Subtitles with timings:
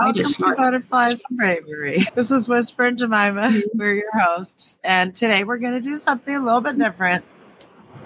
[0.00, 0.56] Welcome to snort.
[0.56, 2.06] Butterflies and Bravery.
[2.14, 3.42] This is Whisper and Jemima.
[3.42, 3.78] Mm-hmm.
[3.78, 4.78] We're your hosts.
[4.82, 7.22] And today we're going to do something a little bit different.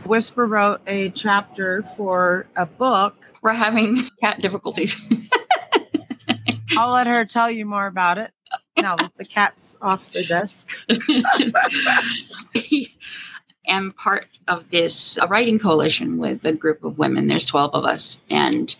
[0.05, 3.15] Whisper wrote a chapter for a book.
[3.43, 5.01] We're having cat difficulties.
[6.77, 8.33] I'll let her tell you more about it.
[8.77, 10.77] Now that the cat's off the desk.
[10.91, 12.89] I
[13.69, 17.29] am part of this a writing coalition with a group of women.
[17.29, 18.21] There's 12 of us.
[18.31, 18.75] And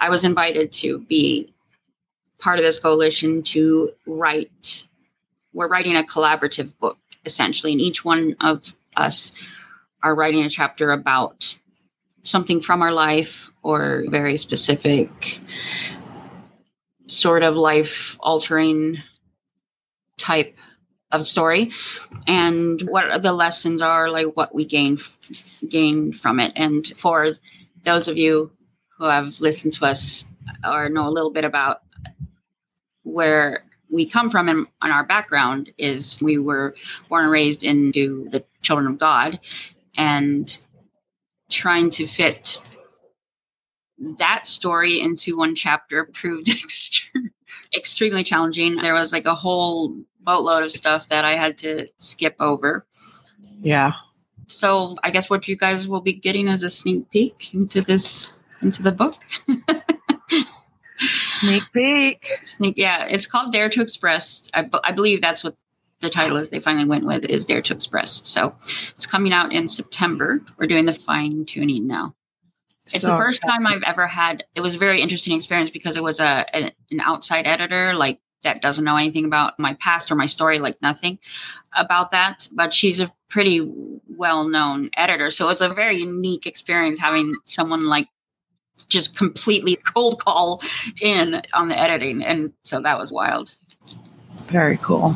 [0.00, 1.53] I was invited to be
[2.44, 4.86] part of this coalition to write.
[5.54, 7.72] We're writing a collaborative book, essentially.
[7.72, 9.32] And each one of us
[10.02, 11.58] are writing a chapter about
[12.22, 15.40] something from our life or very specific
[17.06, 18.98] sort of life altering
[20.18, 20.56] type
[21.12, 21.70] of story
[22.26, 24.98] and what the lessons are like what we gain
[25.68, 27.32] gain from it and for
[27.82, 28.50] those of you
[28.96, 30.24] who have listened to us
[30.66, 31.83] or know a little bit about
[33.14, 36.74] where we come from and, and our background is we were
[37.08, 39.38] born and raised into the children of god
[39.96, 40.58] and
[41.50, 42.62] trying to fit
[44.18, 46.50] that story into one chapter proved
[47.76, 48.76] extremely challenging.
[48.76, 52.86] There was like a whole boatload of stuff that I had to skip over.
[53.60, 53.92] Yeah.
[54.46, 58.32] So I guess what you guys will be getting is a sneak peek into this
[58.62, 59.16] into the book.
[61.44, 62.30] Sneak peek.
[62.44, 64.48] Sneak, yeah, it's called Dare to Express.
[64.54, 65.54] I, I believe that's what
[66.00, 66.50] the title is.
[66.50, 68.20] They finally went with is Dare to Express.
[68.24, 68.54] So
[68.94, 70.40] it's coming out in September.
[70.58, 72.14] We're doing the fine tuning now.
[72.86, 74.44] It's So- the first time I've ever had.
[74.54, 78.20] It was a very interesting experience because it was a, a an outside editor, like
[78.42, 81.18] that doesn't know anything about my past or my story, like nothing
[81.78, 82.46] about that.
[82.52, 83.66] But she's a pretty
[84.16, 88.06] well known editor, so it was a very unique experience having someone like
[88.88, 90.62] just completely cold call
[91.00, 93.54] in on the editing, and so that was wild.
[94.46, 95.14] Very cool.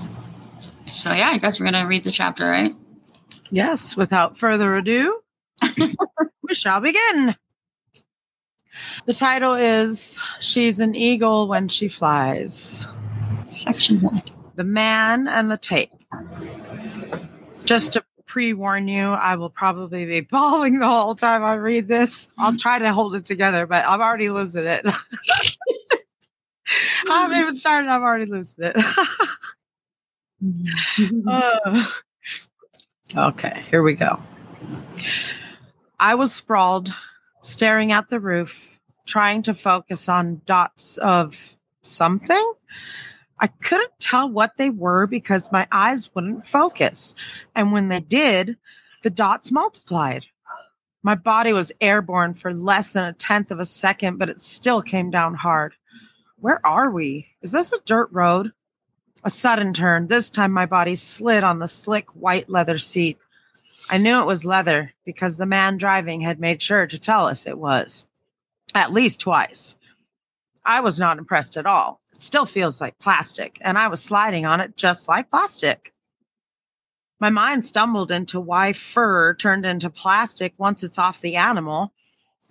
[0.86, 2.74] So yeah, I guess we're gonna read the chapter, right?
[3.50, 5.20] Yes, without further ado,
[6.42, 7.34] we shall begin.
[9.06, 12.86] The title is She's an Eagle When She Flies.
[13.48, 14.22] Section one.
[14.54, 15.90] The Man and the Tape.
[17.64, 21.88] Just to pre warn you, I will probably be bawling the whole time I read
[21.88, 22.28] this.
[22.38, 24.86] I'll try to hold it together, but I'm already losing it.
[27.08, 28.76] I haven't even started, I've already losing it.
[31.26, 31.86] Uh,
[33.16, 34.20] okay, here we go.
[35.98, 36.92] I was sprawled,
[37.42, 42.52] staring at the roof, trying to focus on dots of something.
[43.40, 47.14] I couldn't tell what they were because my eyes wouldn't focus.
[47.54, 48.58] And when they did,
[49.02, 50.26] the dots multiplied.
[51.02, 54.82] My body was airborne for less than a tenth of a second, but it still
[54.82, 55.74] came down hard.
[56.40, 57.28] Where are we?
[57.40, 58.52] Is this a dirt road?
[59.24, 60.06] A sudden turn.
[60.06, 63.18] This time my body slid on the slick white leather seat.
[63.90, 67.46] I knew it was leather because the man driving had made sure to tell us
[67.46, 68.06] it was.
[68.74, 69.76] At least twice.
[70.64, 72.00] I was not impressed at all.
[72.18, 75.94] Still feels like plastic, and I was sliding on it just like plastic.
[77.20, 81.92] My mind stumbled into why fur turned into plastic once it's off the animal.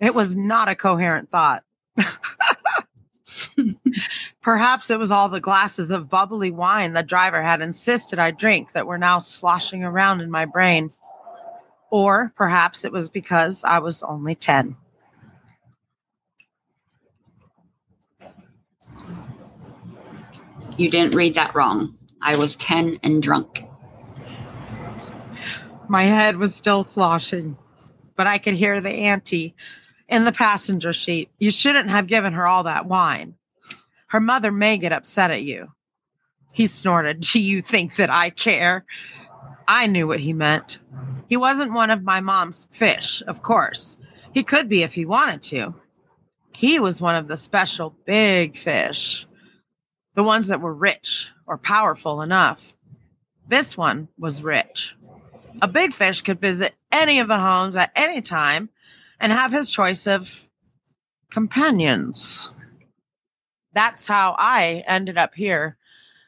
[0.00, 1.64] It was not a coherent thought.
[4.42, 8.72] Perhaps it was all the glasses of bubbly wine the driver had insisted I drink
[8.72, 10.90] that were now sloshing around in my brain.
[11.90, 14.76] Or perhaps it was because I was only 10.
[20.78, 21.94] You didn't read that wrong.
[22.22, 23.64] I was 10 and drunk.
[25.88, 27.56] My head was still sloshing,
[28.14, 29.54] but I could hear the auntie
[30.08, 31.30] in the passenger seat.
[31.38, 33.34] You shouldn't have given her all that wine.
[34.06, 35.72] Her mother may get upset at you.
[36.52, 37.20] He snorted.
[37.32, 38.84] Do you think that I care?
[39.66, 40.78] I knew what he meant.
[41.28, 43.98] He wasn't one of my mom's fish, of course.
[44.32, 45.74] He could be if he wanted to.
[46.52, 49.26] He was one of the special big fish,
[50.18, 52.74] the ones that were rich or powerful enough.
[53.46, 54.96] This one was rich.
[55.62, 58.68] A big fish could visit any of the homes at any time
[59.20, 60.48] and have his choice of
[61.30, 62.50] companions.
[63.74, 65.76] That's how I ended up here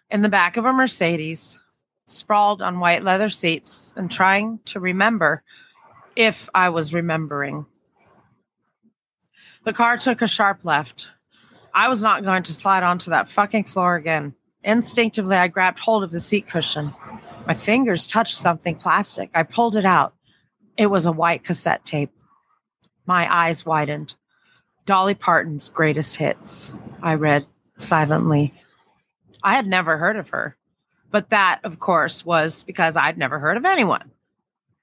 [0.09, 1.59] in the back of a Mercedes,
[2.07, 5.43] sprawled on white leather seats and trying to remember
[6.15, 7.67] if I was remembering.
[9.65, 11.09] The car took a sharp left.
[11.75, 14.35] I was not going to slide onto that fucking floor again.
[14.63, 16.93] Instinctively, I grabbed hold of the seat cushion.
[17.47, 19.31] My fingers touched something plastic.
[19.35, 20.15] I pulled it out.
[20.77, 22.11] It was a white cassette tape.
[23.07, 24.15] My eyes widened.
[24.87, 26.73] Dolly Parton's greatest hits.
[27.03, 27.47] I read
[27.79, 28.53] silently.
[29.43, 30.57] I had never heard of her,
[31.11, 34.11] but that, of course, was because I'd never heard of anyone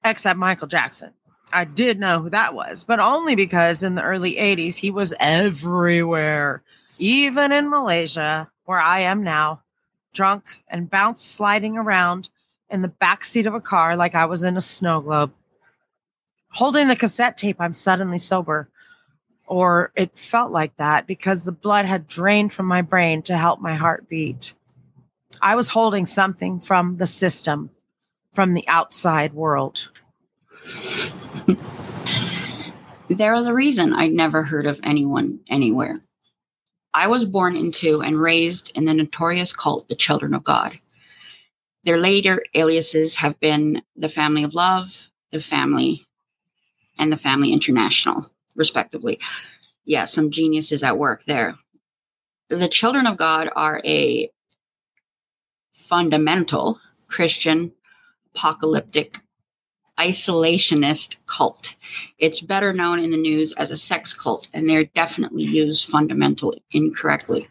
[0.04, 1.14] except Michael Jackson.
[1.54, 5.14] I did know who that was, but only because in the early 80s he was
[5.20, 6.64] everywhere,
[6.98, 9.64] even in Malaysia, where I am now,
[10.14, 12.30] drunk and bounce sliding around
[12.70, 15.32] in the back seat of a car like I was in a snow globe.
[16.50, 18.70] Holding the cassette tape, I'm suddenly sober.
[19.46, 23.62] Or it felt like that because the blood had drained from my brain to help
[23.62, 24.54] my heart beat.
[25.42, 27.70] I was holding something from the system,
[28.34, 29.90] from the outside world.
[33.10, 36.02] there was a reason I'd never heard of anyone anywhere.
[36.98, 40.80] I was born into and raised in the notorious cult, the Children of God.
[41.84, 46.08] Their later aliases have been the Family of Love, the Family,
[46.98, 49.20] and the Family International, respectively.
[49.86, 51.60] Yeah, some geniuses at work there.
[52.50, 54.32] The Children of God are a
[55.72, 57.74] fundamental Christian
[58.34, 59.20] apocalyptic
[60.00, 61.76] isolationist cult.
[62.20, 66.64] It's better known in the news as a sex cult, and they're definitely used fundamentally
[66.72, 67.48] incorrectly.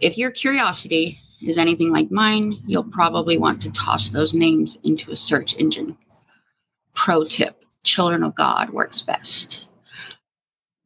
[0.00, 5.10] If your curiosity is anything like mine, you'll probably want to toss those names into
[5.10, 5.96] a search engine.
[6.94, 9.66] Pro tip Children of God works best.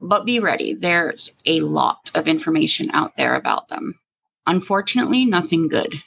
[0.00, 4.00] But be ready, there's a lot of information out there about them.
[4.46, 6.02] Unfortunately, nothing good,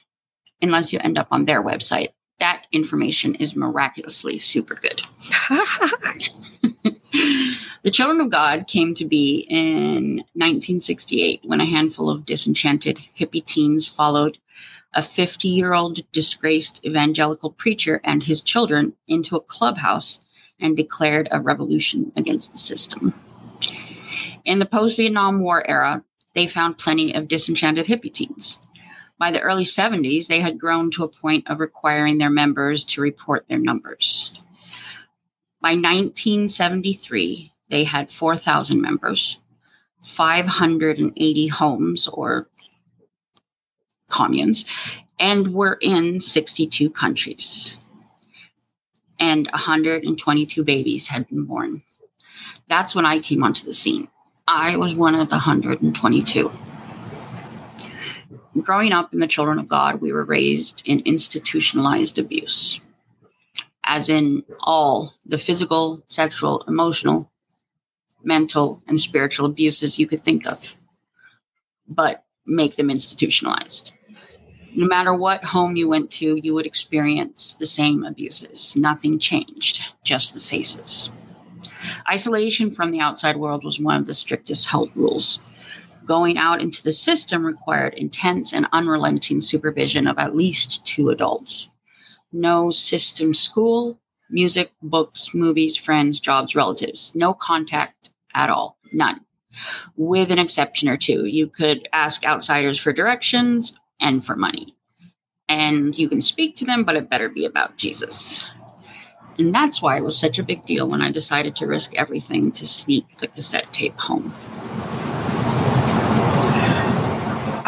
[0.62, 2.10] unless you end up on their website
[2.42, 5.04] that information is miraculously super good.
[7.84, 13.46] the Children of God came to be in 1968 when a handful of disenchanted hippie
[13.46, 14.40] teens followed
[14.94, 20.20] a 50 year old disgraced evangelical preacher and his children into a clubhouse
[20.60, 23.14] and declared a revolution against the system.
[24.44, 26.04] In the post Vietnam War era,
[26.34, 28.58] they found plenty of disenchanted hippie teens.
[29.22, 33.02] By the early 70s, they had grown to a point of requiring their members to
[33.02, 34.32] report their numbers.
[35.62, 39.38] By 1973, they had 4,000 members,
[40.04, 42.50] 580 homes or
[44.10, 44.66] communes,
[45.20, 47.80] and were in 62 countries.
[49.20, 51.84] And 122 babies had been born.
[52.68, 54.08] That's when I came onto the scene.
[54.48, 56.52] I was one of the 122
[58.60, 62.82] growing up in the children of God, we were raised in institutionalized abuse,
[63.84, 67.32] as in all the physical, sexual, emotional,
[68.24, 70.76] mental, and spiritual abuses you could think of,
[71.88, 73.94] but make them institutionalized.
[74.74, 78.74] No matter what home you went to, you would experience the same abuses.
[78.78, 81.10] Nothing changed, just the faces.
[82.10, 85.40] Isolation from the outside world was one of the strictest held rules
[86.06, 91.70] going out into the system required intense and unrelenting supervision of at least two adults.
[92.32, 94.00] No system school,
[94.30, 97.12] music, books, movies, friends, jobs, relatives.
[97.16, 98.78] No contact at all.
[98.94, 99.22] None.
[99.98, 101.26] With an exception or two.
[101.26, 104.76] You could ask outsiders for directions and for money.
[105.50, 108.46] And you can speak to them, but it better be about Jesus.
[109.38, 112.52] And that's why it was such a big deal when I decided to risk everything
[112.54, 114.34] to sneak the cassette tape home.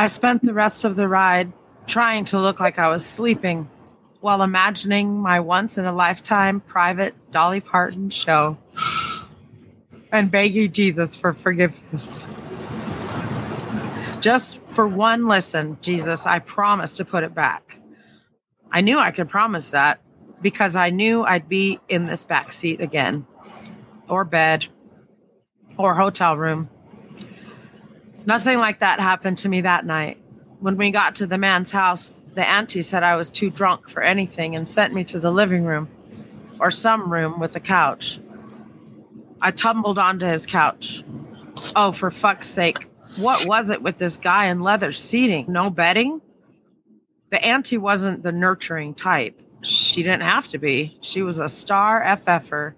[0.03, 1.53] I spent the rest of the ride
[1.87, 3.69] trying to look like I was sleeping
[4.19, 8.57] while imagining my once in a lifetime private Dolly Parton show
[10.11, 12.25] and begging Jesus for forgiveness.
[14.19, 17.79] Just for one listen, Jesus, I promise to put it back.
[18.73, 20.01] I knew I could promise that
[20.41, 23.25] because I knew I'd be in this back seat again,
[24.09, 24.65] or bed,
[25.77, 26.67] or hotel room
[28.25, 30.17] Nothing like that happened to me that night.
[30.59, 34.01] When we got to the man's house, the auntie said I was too drunk for
[34.01, 35.89] anything and sent me to the living room
[36.59, 38.19] or some room with a couch.
[39.41, 41.03] I tumbled onto his couch.
[41.75, 42.87] Oh, for fuck's sake.
[43.17, 45.45] What was it with this guy in leather seating?
[45.49, 46.21] No bedding?
[47.29, 49.39] The auntie wasn't the nurturing type.
[49.63, 50.97] She didn't have to be.
[51.01, 52.73] She was a star FFer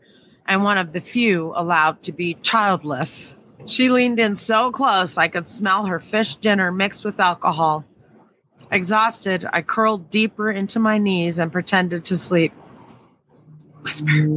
[0.47, 3.34] and one of the few allowed to be childless.
[3.65, 7.85] She leaned in so close I could smell her fish dinner mixed with alcohol.
[8.71, 12.51] Exhausted, I curled deeper into my knees and pretended to sleep.
[13.81, 14.27] Whisper.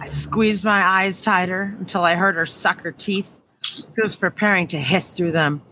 [0.00, 3.38] I squeezed my eyes tighter until I heard her suck her teeth.
[3.62, 5.62] She was preparing to hiss through them.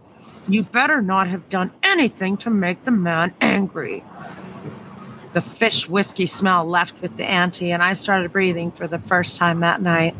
[0.48, 4.04] You better not have done anything to make the man angry.
[5.32, 9.36] The fish whiskey smell left with the auntie, and I started breathing for the first
[9.36, 10.14] time that night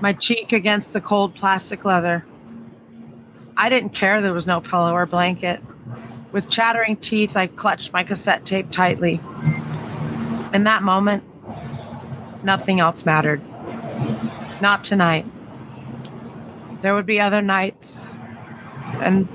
[0.00, 2.24] my cheek against the cold plastic leather.
[3.56, 5.60] I didn't care there was no pillow or blanket.
[6.32, 9.20] With chattering teeth, I clutched my cassette tape tightly.
[10.52, 11.24] In that moment,
[12.42, 13.40] nothing else mattered.
[14.60, 15.24] Not tonight.
[16.82, 18.14] There would be other nights,
[19.00, 19.26] and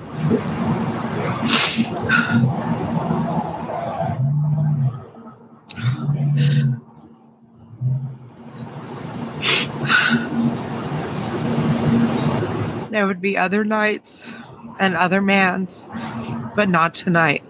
[12.92, 14.32] there would be other nights
[14.78, 15.88] and other mans,
[16.56, 17.42] but not tonight.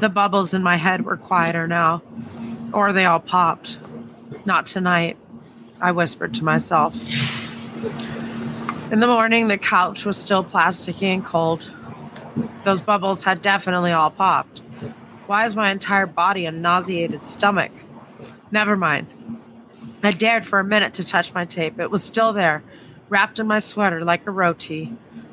[0.00, 2.00] The bubbles in my head were quieter now,
[2.72, 3.90] or they all popped.
[4.44, 5.16] Not tonight,
[5.80, 6.94] I whispered to myself.
[8.92, 11.68] In the morning, the couch was still plasticky and cold.
[12.62, 14.60] Those bubbles had definitely all popped.
[15.26, 17.72] Why is my entire body a nauseated stomach?
[18.52, 19.08] Never mind.
[20.02, 21.78] I dared for a minute to touch my tape.
[21.78, 22.62] It was still there,
[23.08, 24.92] wrapped in my sweater like a roti.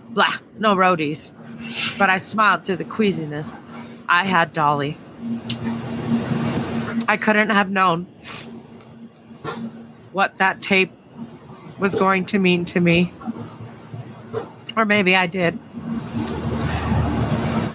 [0.09, 1.31] Blah, no rotis.
[1.97, 3.59] But I smiled through the queasiness.
[4.07, 4.97] I had Dolly.
[7.07, 8.05] I couldn't have known
[10.11, 10.91] what that tape
[11.77, 13.13] was going to mean to me.
[14.75, 15.59] Or maybe I did.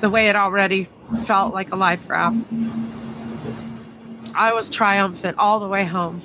[0.00, 0.88] The way it already
[1.26, 2.36] felt like a life raft.
[4.34, 6.22] I was triumphant all the way home,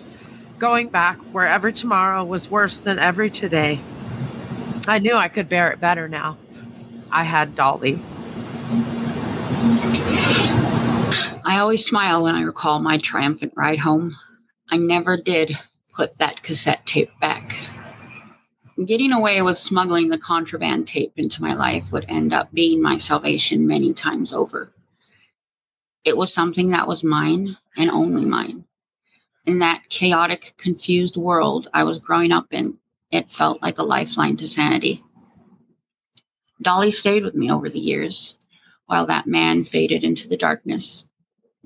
[0.60, 3.80] going back where wherever tomorrow was worse than every today.
[4.88, 6.38] I knew I could bear it better now.
[7.12, 8.00] I had Dolly.
[11.44, 14.16] I always smile when I recall my triumphant ride home.
[14.70, 15.58] I never did
[15.94, 17.56] put that cassette tape back.
[18.84, 22.98] Getting away with smuggling the contraband tape into my life would end up being my
[22.98, 24.72] salvation many times over.
[26.04, 28.66] It was something that was mine and only mine.
[29.46, 32.78] In that chaotic, confused world I was growing up in,
[33.12, 35.04] it felt like a lifeline to sanity.
[36.62, 38.36] Dolly stayed with me over the years,
[38.88, 41.08] while that man faded into the darkness,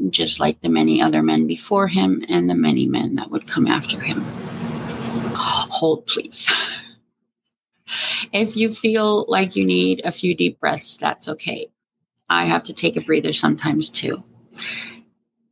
[0.10, 3.68] just like the many other men before him and the many men that would come
[3.68, 4.26] after him.
[5.34, 6.52] hold, please.
[8.32, 11.70] If you feel like you need a few deep breaths, that's okay.
[12.30, 14.24] I have to take a breather sometimes too.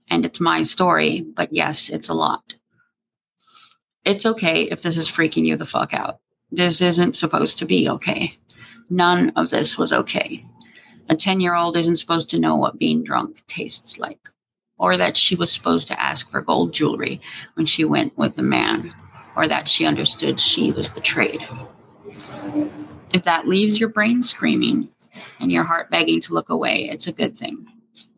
[0.10, 2.56] And it's my story, but yes, it's a lot.
[4.06, 6.20] It's okay if this is freaking you the fuck out.
[6.50, 8.38] This isn't supposed to be okay.
[8.90, 10.46] None of this was okay.
[11.10, 14.30] A 10 year old isn't supposed to know what being drunk tastes like,
[14.78, 17.20] or that she was supposed to ask for gold jewelry
[17.56, 18.94] when she went with the man,
[19.36, 21.46] or that she understood she was the trade.
[23.14, 24.90] If that leaves your brain screaming
[25.40, 27.68] and your heart begging to look away, it's a good thing.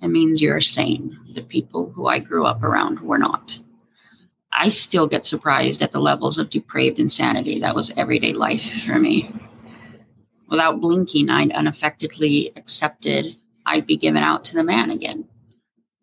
[0.01, 1.18] It means you're sane.
[1.33, 3.59] The people who I grew up around were not.
[4.51, 8.97] I still get surprised at the levels of depraved insanity that was everyday life for
[8.97, 9.31] me.
[10.47, 15.27] Without blinking, I'd unaffectedly accepted I'd be given out to the man again.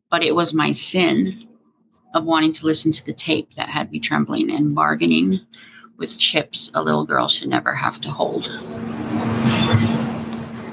[0.08, 1.48] But it was my sin
[2.14, 5.40] of wanting to listen to the tape that had me trembling and bargaining
[5.98, 8.48] with chips a little girl should never have to hold.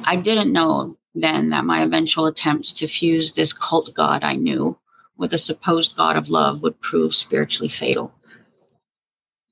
[0.05, 4.77] I didn't know then that my eventual attempts to fuse this cult god I knew
[5.17, 8.13] with a supposed god of love would prove spiritually fatal.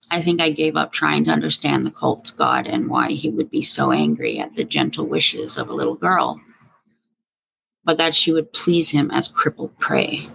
[0.10, 3.50] I think I gave up trying to understand the cult's god and why he would
[3.50, 6.42] be so angry at the gentle wishes of a little girl,
[7.86, 10.26] but that she would please him as crippled prey.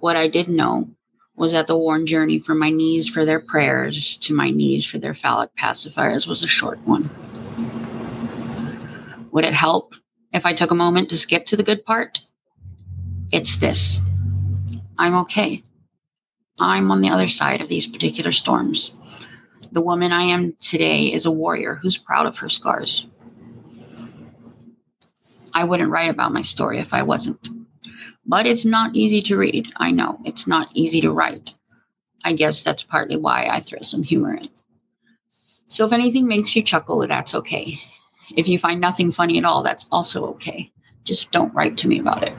[0.00, 0.88] What I did know
[1.36, 4.98] was that the worn journey from my knees for their prayers to my knees for
[4.98, 7.08] their phallic pacifiers was a short one.
[9.32, 9.94] Would it help
[10.32, 12.20] if I took a moment to skip to the good part?
[13.32, 14.00] It's this
[14.98, 15.62] I'm okay.
[16.58, 18.92] I'm on the other side of these particular storms.
[19.72, 23.06] The woman I am today is a warrior who's proud of her scars.
[25.54, 27.48] I wouldn't write about my story if I wasn't.
[28.26, 29.72] But it's not easy to read.
[29.76, 30.20] I know.
[30.24, 31.54] It's not easy to write.
[32.24, 34.48] I guess that's partly why I throw some humor in.
[35.66, 37.78] So if anything makes you chuckle, that's okay.
[38.36, 40.72] If you find nothing funny at all, that's also okay.
[41.04, 42.34] Just don't write to me about it.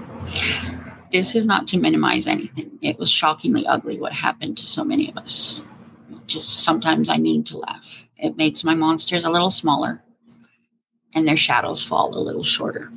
[1.12, 2.77] This is not to minimize anything.
[2.81, 5.62] It was shockingly ugly what happened to so many of us.
[6.27, 8.07] Just sometimes I need to laugh.
[8.17, 10.01] It makes my monsters a little smaller
[11.13, 12.89] and their shadows fall a little shorter.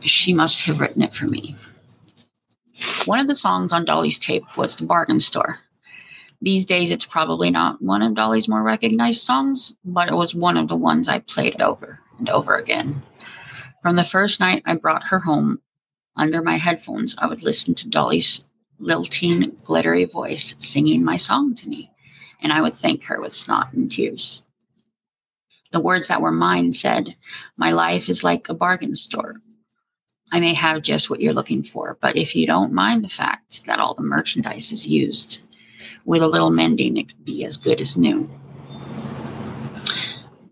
[0.00, 1.56] She must have written it for me.
[3.04, 5.60] One of the songs on Dolly's tape was The Bargain Store.
[6.42, 10.56] These days, it's probably not one of Dolly's more recognized songs, but it was one
[10.56, 13.02] of the ones I played over and over again.
[13.82, 15.60] From the first night I brought her home,
[16.16, 18.46] under my headphones, I would listen to Dolly's
[18.78, 21.90] lilting, glittery voice singing my song to me.
[22.42, 24.42] and I would thank her with snot and tears.
[25.72, 27.14] The words that were mine said,
[27.58, 29.36] My life is like a bargain store.
[30.32, 33.66] I may have just what you're looking for, but if you don't mind the fact
[33.66, 35.42] that all the merchandise is used,
[36.04, 38.28] with a little mending, it could be as good as new.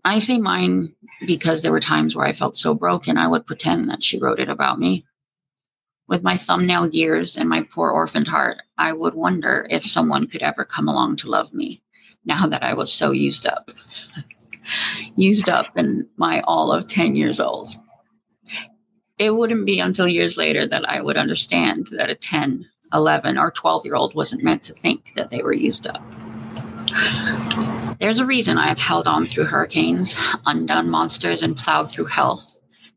[0.05, 3.89] I say mine because there were times where I felt so broken, I would pretend
[3.89, 5.05] that she wrote it about me.
[6.07, 10.41] With my thumbnail years and my poor orphaned heart, I would wonder if someone could
[10.41, 11.83] ever come along to love me
[12.25, 13.71] now that I was so used up.
[15.15, 17.67] used up in my all of 10 years old.
[19.17, 23.51] It wouldn't be until years later that I would understand that a 10, 11, or
[23.51, 26.01] 12 year old wasn't meant to think that they were used up.
[27.99, 30.15] There's a reason I have held on through hurricanes,
[30.45, 32.51] undone monsters, and plowed through hell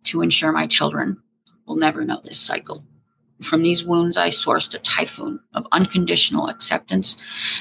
[0.04, 1.20] to ensure my children
[1.66, 2.84] will never know this cycle.
[3.42, 7.16] From these wounds, I sourced a typhoon of unconditional acceptance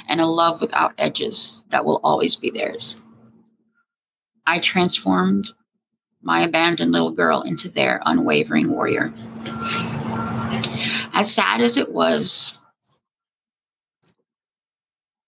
[0.07, 3.01] and a love without edges that will always be theirs.
[4.45, 5.49] I transformed
[6.21, 9.11] my abandoned little girl into their unwavering warrior.
[11.21, 12.57] As sad as it was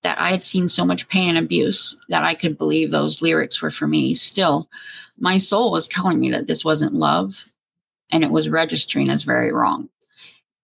[0.01, 3.61] that I had seen so much pain and abuse that I could believe those lyrics
[3.61, 4.71] were for me, still,
[5.19, 7.35] my soul was telling me that this wasn't love
[8.11, 9.87] and it was registering as very wrong,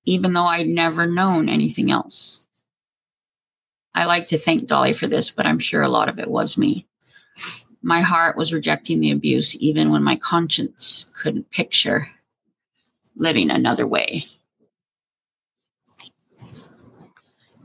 [0.03, 2.43] even though I'd never known anything else.
[3.93, 6.57] I like to thank Dolly for this, but I'm sure a lot of it was
[6.57, 6.88] me.
[7.83, 12.09] My heart was rejecting the abuse even when my conscience couldn't picture
[13.15, 14.25] living another way.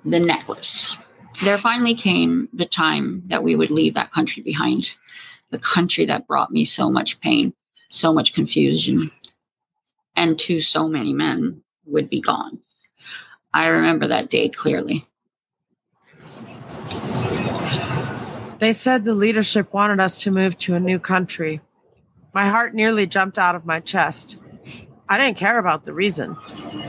[0.05, 0.99] The necklace
[1.43, 4.93] there finally came the time that we would leave that country behind,
[5.51, 7.55] the country that brought me so much pain,
[7.91, 8.99] so much confusion,
[10.15, 12.61] and to so many men would be gone.
[13.53, 15.07] I remember that day clearly.
[18.59, 21.61] They said the leadership wanted us to move to a new country.
[22.33, 24.39] My heart nearly jumped out of my chest.
[25.09, 26.37] I didn't care about the reason.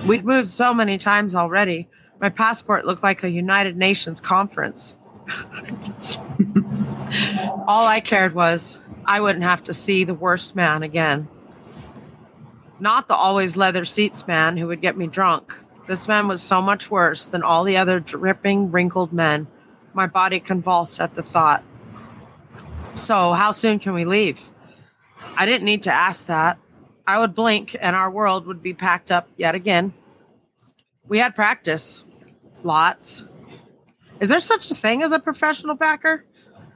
[0.07, 1.89] We'd moved so many times already.
[2.25, 4.95] My passport looked like a United Nations conference.
[7.67, 11.27] All I cared was I wouldn't have to see the worst man again.
[12.79, 15.55] Not the always leather seats man who would get me drunk.
[15.85, 19.45] This man was so much worse than all the other dripping, wrinkled men.
[19.93, 21.63] My body convulsed at the thought.
[22.95, 24.41] So, how soon can we leave?
[25.37, 26.57] I didn't need to ask that.
[27.05, 29.93] I would blink and our world would be packed up yet again.
[31.07, 32.01] We had practice.
[32.65, 33.23] Lots.
[34.19, 36.25] Is there such a thing as a professional packer?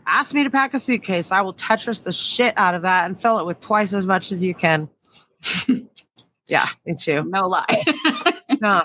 [0.06, 1.32] Ask me to pack a suitcase.
[1.32, 4.32] I will Tetris the shit out of that and fill it with twice as much
[4.32, 4.88] as you can.
[6.47, 7.23] yeah, me too.
[7.23, 7.84] No lie.
[8.62, 8.84] no,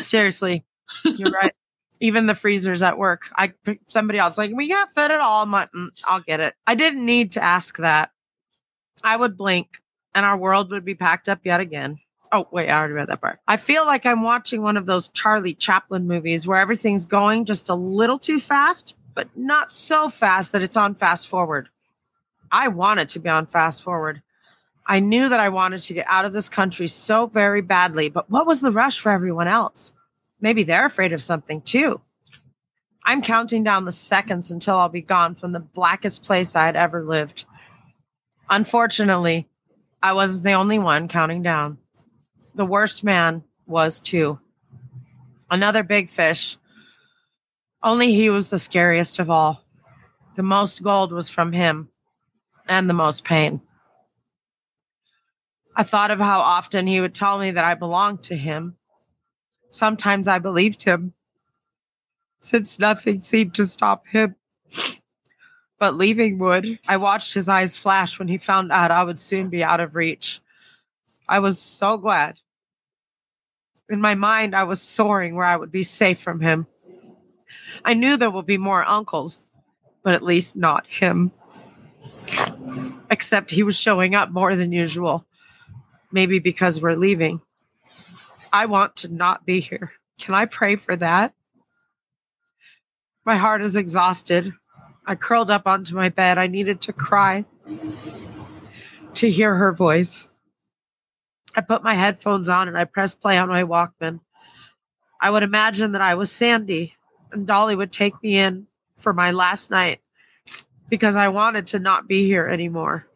[0.00, 0.64] seriously,
[1.04, 1.52] you're right.
[1.98, 3.52] Even the freezers at work, I
[3.88, 5.44] somebody else like we can't fit it all.
[5.44, 6.54] Mm, I'll get it.
[6.68, 8.10] I didn't need to ask that.
[9.02, 9.80] I would blink,
[10.14, 11.98] and our world would be packed up yet again.
[12.34, 13.40] Oh, wait, I already read that part.
[13.46, 17.68] I feel like I'm watching one of those Charlie Chaplin movies where everything's going just
[17.68, 21.68] a little too fast, but not so fast that it's on fast forward.
[22.50, 24.22] I wanted to be on fast forward.
[24.86, 28.30] I knew that I wanted to get out of this country so very badly, but
[28.30, 29.92] what was the rush for everyone else?
[30.40, 32.00] Maybe they're afraid of something too.
[33.04, 36.76] I'm counting down the seconds until I'll be gone from the blackest place I had
[36.76, 37.44] ever lived.
[38.48, 39.48] Unfortunately,
[40.02, 41.78] I wasn't the only one counting down
[42.54, 44.38] the worst man was too.
[45.50, 46.56] Another big fish.
[47.82, 49.64] Only he was the scariest of all.
[50.34, 51.88] The most gold was from him,
[52.66, 53.60] and the most pain.
[55.74, 58.76] I thought of how often he would tell me that I belonged to him.
[59.70, 61.14] Sometimes I believed him,
[62.40, 64.36] since nothing seemed to stop him.
[65.78, 66.78] But leaving would.
[66.86, 69.96] I watched his eyes flash when he found out I would soon be out of
[69.96, 70.40] reach.
[71.28, 72.36] I was so glad.
[73.92, 76.66] In my mind, I was soaring where I would be safe from him.
[77.84, 79.44] I knew there would be more uncles,
[80.02, 81.30] but at least not him.
[83.10, 85.26] Except he was showing up more than usual.
[86.10, 87.42] Maybe because we're leaving.
[88.50, 89.92] I want to not be here.
[90.18, 91.34] Can I pray for that?
[93.26, 94.54] My heart is exhausted.
[95.04, 96.38] I curled up onto my bed.
[96.38, 97.44] I needed to cry
[99.12, 100.28] to hear her voice.
[101.54, 104.20] I put my headphones on and I pressed play on my Walkman.
[105.20, 106.94] I would imagine that I was Sandy
[107.30, 108.66] and Dolly would take me in
[108.98, 110.00] for my last night
[110.88, 113.06] because I wanted to not be here anymore.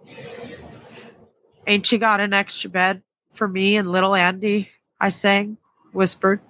[1.66, 4.70] Ain't she got an extra bed for me and little Andy?
[5.00, 5.58] I sang,
[5.92, 6.40] whispered.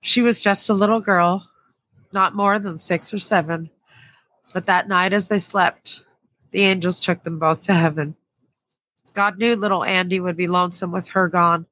[0.00, 1.48] She was just a little girl,
[2.12, 3.70] not more than six or seven.
[4.52, 6.02] But that night, as they slept,
[6.50, 8.14] the angels took them both to heaven.
[9.14, 11.66] God knew little Andy would be lonesome with her gone.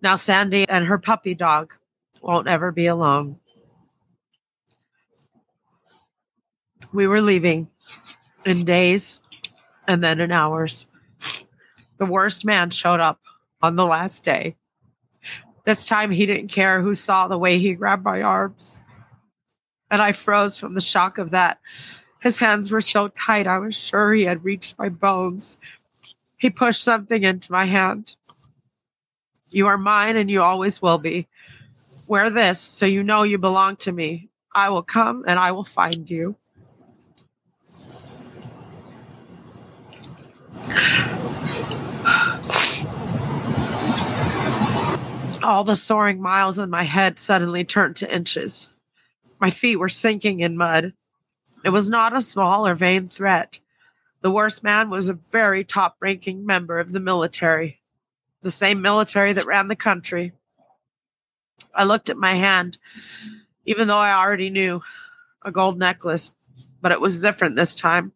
[0.00, 1.74] Now, Sandy and her puppy dog
[2.22, 3.38] won't ever be alone.
[6.92, 7.68] We were leaving
[8.44, 9.20] in days
[9.86, 10.86] and then in hours.
[11.98, 13.20] The worst man showed up
[13.62, 14.56] on the last day.
[15.64, 18.80] This time he didn't care who saw the way he grabbed my arms.
[19.90, 21.60] And I froze from the shock of that.
[22.20, 25.56] His hands were so tight, I was sure he had reached my bones.
[26.42, 28.16] He pushed something into my hand.
[29.50, 31.28] You are mine and you always will be.
[32.08, 34.28] Wear this so you know you belong to me.
[34.52, 36.34] I will come and I will find you.
[45.44, 48.68] All the soaring miles in my head suddenly turned to inches.
[49.40, 50.92] My feet were sinking in mud.
[51.64, 53.60] It was not a small or vain threat.
[54.22, 57.80] The worst man was a very top ranking member of the military,
[58.40, 60.32] the same military that ran the country.
[61.74, 62.78] I looked at my hand,
[63.66, 64.80] even though I already knew
[65.44, 66.30] a gold necklace,
[66.80, 68.12] but it was different this time.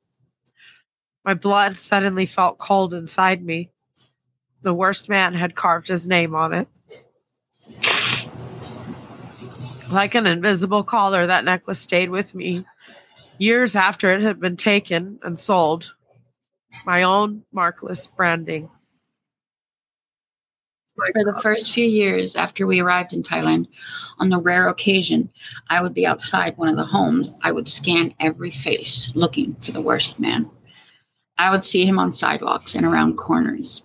[1.25, 3.73] My blood suddenly felt cold inside me.
[4.63, 6.69] The worst man had carved his name on it.
[9.91, 12.65] Like an invisible collar, that necklace stayed with me
[13.39, 15.95] years after it had been taken and sold.
[16.85, 18.71] My own markless branding.
[20.97, 23.67] For the first few years after we arrived in Thailand,
[24.19, 25.31] on the rare occasion
[25.69, 29.73] I would be outside one of the homes, I would scan every face looking for
[29.73, 30.51] the worst man.
[31.37, 33.83] I would see him on sidewalks and around corners.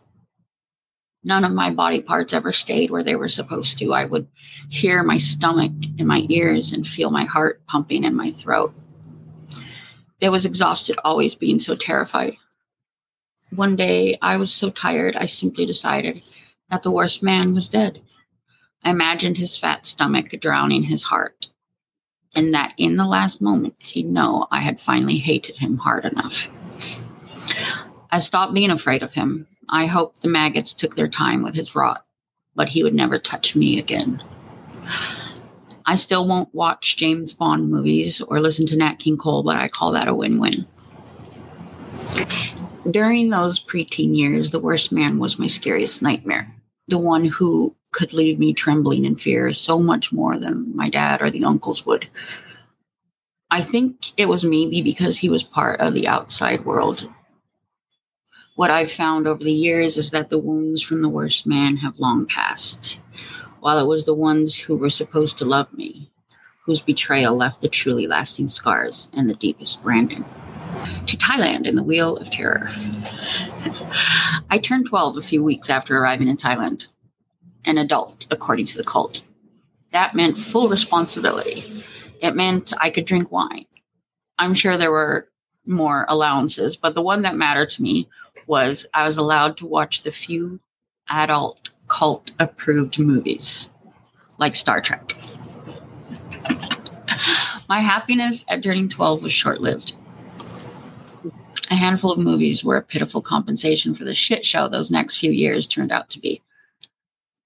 [1.24, 3.94] None of my body parts ever stayed where they were supposed to.
[3.94, 4.28] I would
[4.70, 8.74] hear my stomach in my ears and feel my heart pumping in my throat.
[10.22, 12.38] It was exhausted always being so terrified.
[13.50, 16.24] One day I was so tired, I simply decided
[16.70, 18.02] that the worst man was dead.
[18.84, 21.50] I imagined his fat stomach drowning his heart,
[22.36, 26.50] and that in the last moment he'd know I had finally hated him hard enough.
[28.12, 29.48] I stopped being afraid of him.
[29.70, 32.06] I hoped the maggots took their time with his rot,
[32.56, 34.24] but he would never touch me again.
[35.86, 39.68] I still won't watch James Bond movies or listen to Nat King Cole, but I
[39.68, 40.66] call that a win win.
[42.90, 46.54] During those preteen years, the worst man was my scariest nightmare.
[46.88, 51.22] The one who could leave me trembling in fear so much more than my dad
[51.22, 52.08] or the uncles would.
[53.50, 57.10] I think it was maybe because he was part of the outside world.
[58.56, 62.00] What I've found over the years is that the wounds from the worst man have
[62.00, 63.02] long passed
[63.62, 66.12] while it was the ones who were supposed to love me,
[66.66, 70.26] whose betrayal left the truly lasting scars and the deepest branding.
[71.06, 72.70] To Thailand in the Wheel of Terror.
[74.50, 76.88] I turned 12 a few weeks after arriving in Thailand,
[77.64, 79.22] an adult, according to the cult.
[79.92, 81.84] That meant full responsibility.
[82.20, 83.66] It meant I could drink wine.
[84.40, 85.28] I'm sure there were
[85.68, 88.10] more allowances, but the one that mattered to me
[88.48, 90.60] was I was allowed to watch the few
[91.08, 91.61] adult
[91.92, 93.70] cult approved movies
[94.38, 95.14] like Star Trek.
[97.68, 99.94] My happiness at turning 12 was short lived.
[101.70, 105.32] A handful of movies were a pitiful compensation for the shit show those next few
[105.32, 106.42] years turned out to be.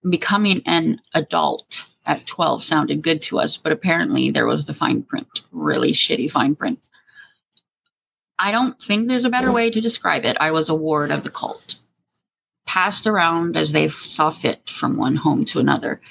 [0.07, 5.01] Becoming an adult at 12 sounded good to us, but apparently there was the fine
[5.01, 6.79] print, really shitty fine print.
[8.37, 10.37] I don't think there's a better way to describe it.
[10.39, 11.75] I was a ward of the cult
[12.75, 16.01] passed around as they saw fit from one home to another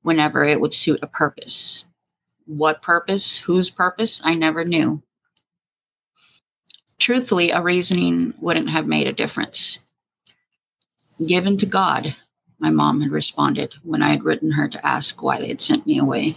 [0.00, 1.84] whenever it would suit a purpose.
[2.46, 3.40] What purpose?
[3.40, 4.22] Whose purpose?
[4.24, 5.02] I never knew.
[6.98, 9.80] Truthfully, a reasoning wouldn't have made a difference.
[11.26, 12.16] Given to God,
[12.58, 15.86] my mom had responded when I had written her to ask why they had sent
[15.86, 16.36] me away.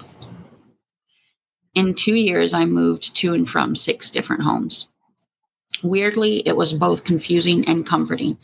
[1.73, 4.89] In two years, I moved to and from six different homes.
[5.82, 8.38] Weirdly, it was both confusing and comforting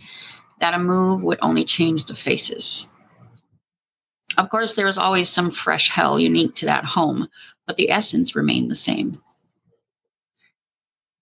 [0.63, 2.87] that a move would only change the faces.
[4.37, 7.27] Of course, there was always some fresh hell unique to that home,
[7.67, 9.21] but the essence remained the same.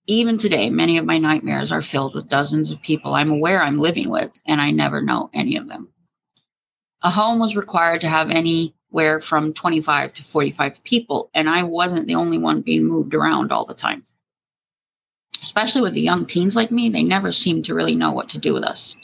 [0.06, 3.80] Even today, many of my nightmares are filled with dozens of people I'm aware I'm
[3.80, 5.90] living with, and I never know any of them.
[7.02, 12.06] A home was required to have anywhere from 25 to 45 people, and I wasn't
[12.06, 14.04] the only one being moved around all the time.
[15.42, 18.38] Especially with the young teens like me, they never seemed to really know what to
[18.38, 18.96] do with us.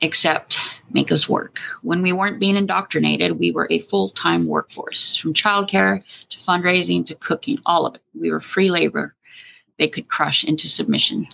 [0.00, 0.58] Except
[0.90, 1.58] make us work.
[1.82, 7.06] When we weren't being indoctrinated, we were a full time workforce from childcare to fundraising
[7.06, 8.02] to cooking, all of it.
[8.18, 9.14] We were free labor
[9.80, 11.24] they could crush into submission.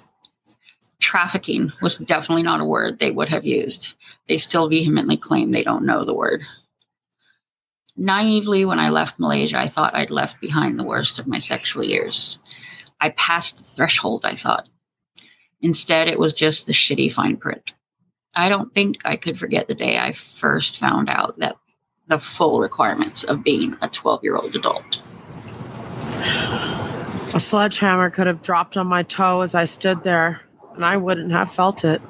[1.01, 3.95] Trafficking was definitely not a word they would have used.
[4.29, 6.43] They still vehemently claim they don't know the word.
[7.97, 11.85] Naively, when I left Malaysia, I thought I'd left behind the worst of my sexual
[11.85, 12.39] years.
[13.01, 14.69] I passed the threshold, I thought.
[15.61, 17.73] Instead, it was just the shitty fine print.
[18.35, 21.57] I don't think I could forget the day I first found out that
[22.07, 25.03] the full requirements of being a 12 year old adult.
[27.35, 30.43] A sledgehammer could have dropped on my toe as I stood there,
[30.75, 32.01] and I wouldn't have felt it.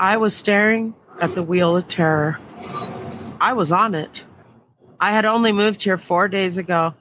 [0.00, 2.38] I was staring at the wheel of terror.
[3.40, 4.24] I was on it.
[5.00, 6.94] I had only moved here four days ago,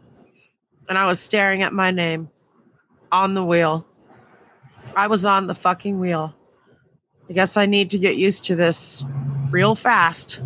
[0.89, 2.30] and I was staring at my name
[3.12, 3.86] on the wheel.
[4.95, 6.34] I was on the fucking wheel.
[7.30, 9.04] I guess I need to get used to this
[9.50, 10.39] real fast.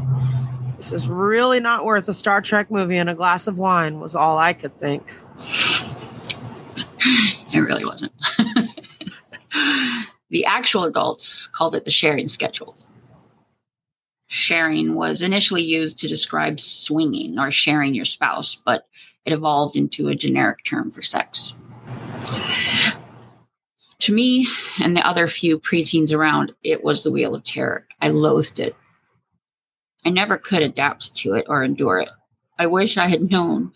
[0.78, 4.16] This is really not worth a Star Trek movie and a glass of wine, was
[4.16, 5.04] all I could think.
[7.54, 8.14] It really wasn't.
[10.30, 12.76] the actual adults called it the sharing schedule.
[14.28, 18.88] Sharing was initially used to describe swinging or sharing your spouse, but
[19.26, 21.54] it evolved into a generic term for sex.
[24.02, 24.48] To me
[24.80, 27.86] and the other few preteens around, it was the wheel of terror.
[28.02, 28.76] I loathed it.
[30.04, 32.10] I never could adapt to it or endure it.
[32.58, 33.74] I wish I had known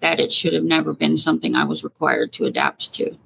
[0.00, 3.18] that it should have never been something I was required to adapt to.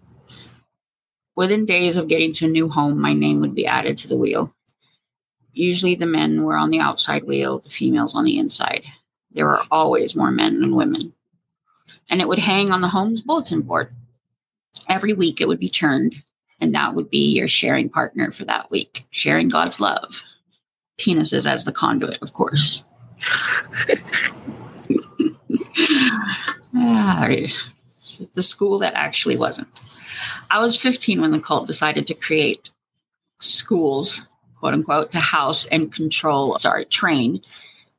[1.36, 4.16] Within days of getting to a new home, my name would be added to the
[4.16, 4.54] wheel.
[5.52, 8.84] Usually the men were on the outside wheel, the females on the inside.
[9.30, 11.12] There were always more men than women.
[12.08, 13.94] And it would hang on the home's bulletin board.
[14.88, 16.14] Every week it would be turned,
[16.60, 20.22] and that would be your sharing partner for that week, sharing God's love.
[20.98, 22.82] Penises as the conduit, of course.
[28.34, 29.68] the school that actually wasn't.
[30.50, 32.70] I was 15 when the cult decided to create
[33.40, 34.26] schools,
[34.58, 37.40] quote unquote, to house and control, sorry, train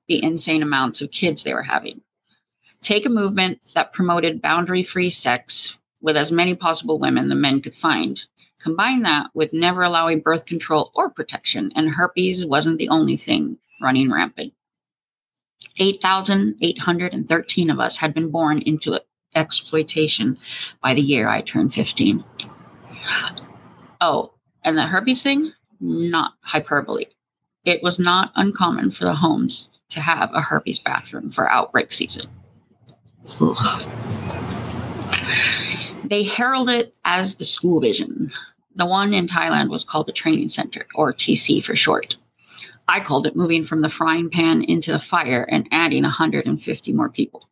[0.08, 2.02] the insane amounts of kids they were having.
[2.82, 7.62] Take a movement that promoted boundary free sex with as many possible women the men
[7.62, 8.21] could find.
[8.63, 13.58] Combine that with never allowing birth control or protection, and herpes wasn't the only thing
[13.82, 14.54] running rampant.
[15.80, 19.02] 8,813 of us had been born into
[19.36, 20.38] exploitation
[20.82, 22.24] by the year I turned 15.
[24.00, 25.54] Oh, and the herpes thing?
[25.80, 27.06] Not hyperbole.
[27.65, 32.30] It was not uncommon for the homes to have a herpes bathroom for outbreak season.
[33.39, 33.84] Ugh.
[36.04, 38.32] They herald it as the school vision.
[38.75, 42.17] The one in Thailand was called the Training Center, or TC for short.
[42.88, 47.10] I called it moving from the frying pan into the fire and adding 150 more
[47.10, 47.47] people.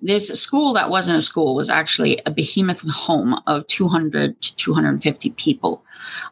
[0.00, 5.30] This school that wasn't a school was actually a behemoth home of 200 to 250
[5.30, 5.82] people.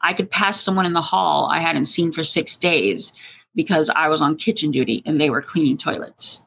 [0.03, 3.15] I could pass someone in the hall I hadn't seen for six days
[3.55, 6.43] because I was on kitchen duty and they were cleaning toilets.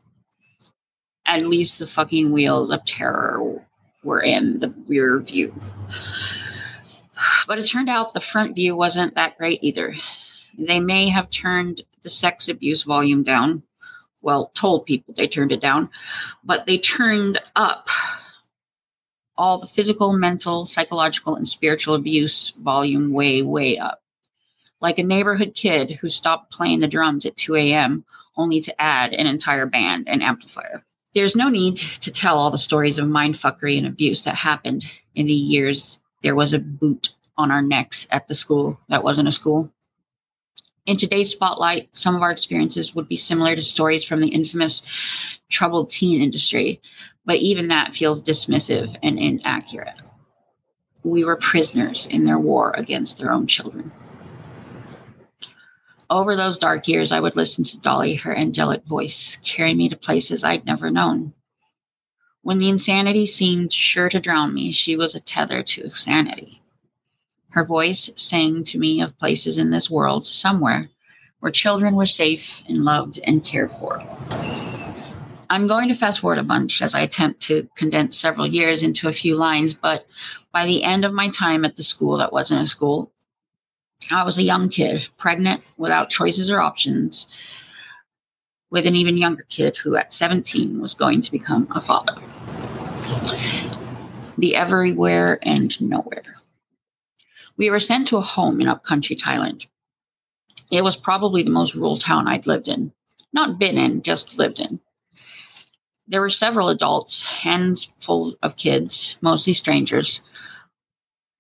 [1.26, 3.66] At least the fucking wheels of terror
[4.06, 5.54] were in the rear view.
[7.48, 9.94] But it turned out the front view wasn't that great either.
[10.58, 13.64] They may have turned the sex abuse volume down.
[14.22, 15.90] Well, told people they turned it down,
[16.44, 17.90] but they turned up
[19.38, 24.02] all the physical, mental, psychological, and spiritual abuse volume way, way up.
[24.82, 28.06] Like a neighborhood kid who stopped playing the drums at 2 a.m.
[28.38, 30.84] only to add an entire band and amplifier.
[31.16, 34.84] There's no need to tell all the stories of mindfuckery and abuse that happened
[35.16, 39.30] in the years there was a boot on our necks at the school that wasn't
[39.30, 39.72] a school.
[40.86, 44.82] In today's spotlight, some of our experiences would be similar to stories from the infamous
[45.50, 46.82] troubled teen industry,
[47.26, 50.02] but even that feels dismissive and inaccurate.
[51.04, 53.94] We were prisoners in their war against their own children.
[56.10, 59.98] Over those dark years, I would listen to Dolly, her angelic voice, carry me to
[59.98, 61.34] places I'd never known.
[62.44, 66.62] When the insanity seemed sure to drown me, she was a tether to sanity.
[67.50, 70.90] Her voice sang to me of places in this world, somewhere,
[71.40, 74.04] where children were safe and loved and cared for.
[75.50, 79.08] I'm going to fast forward a bunch as I attempt to condense several years into
[79.08, 80.06] a few lines, but
[80.52, 83.12] by the end of my time at the school that wasn't a school,
[84.12, 87.28] I was a young kid, pregnant, without choices or options,
[88.70, 92.16] with an even younger kid who at 17 was going to become a father.
[94.38, 96.36] The everywhere and nowhere.
[97.58, 99.68] We were sent to a home in upcountry Thailand.
[100.72, 102.92] It was probably the most rural town I'd lived in.
[103.34, 104.82] Not been in, just lived in.
[106.08, 110.22] There were several adults, handfuls of kids, mostly strangers.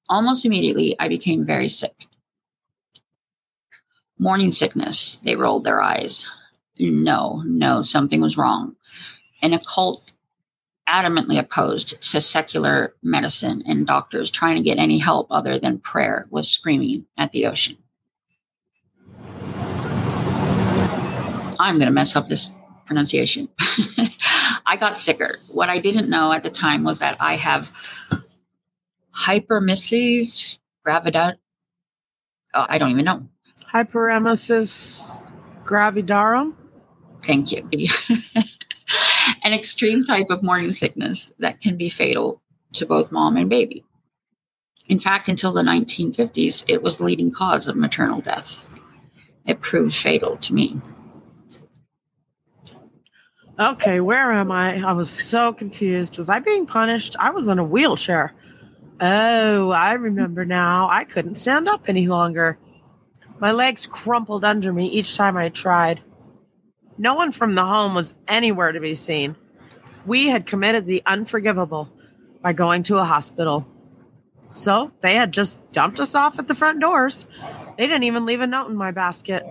[0.09, 2.07] Almost immediately, I became very sick.
[4.17, 6.25] Morning sickness, they rolled their eyes.
[6.79, 8.75] No, no, something was wrong.
[9.41, 10.13] An occult
[10.87, 16.27] adamantly opposed to secular medicine and doctors trying to get any help other than prayer
[16.29, 17.77] was screaming at the ocean.
[21.59, 22.51] I'm going to mess up this
[22.85, 23.49] pronunciation.
[24.65, 25.37] I got sicker.
[25.51, 27.71] What I didn't know at the time was that I have
[29.13, 31.37] hyperemesis gravidarum.
[32.53, 33.27] Oh, I don't even know.
[33.75, 35.27] Hyperemesis
[35.65, 36.53] gravidarum.
[37.25, 37.67] Thank you.
[39.43, 43.83] An extreme type of morning sickness that can be fatal to both mom and baby.
[44.87, 48.65] In fact, until the 1950s, it was the leading cause of maternal death.
[49.45, 50.79] It proved fatal to me.
[53.59, 54.81] Okay, where am I?
[54.81, 56.17] I was so confused.
[56.17, 57.17] Was I being punished?
[57.19, 58.33] I was in a wheelchair.
[59.01, 60.87] Oh, I remember now.
[60.89, 62.57] I couldn't stand up any longer.
[63.39, 66.01] My legs crumpled under me each time I tried.
[66.97, 69.35] No one from the home was anywhere to be seen.
[70.05, 71.91] We had committed the unforgivable
[72.41, 73.67] by going to a hospital.
[74.53, 77.27] So they had just dumped us off at the front doors.
[77.77, 79.43] They didn't even leave a note in my basket.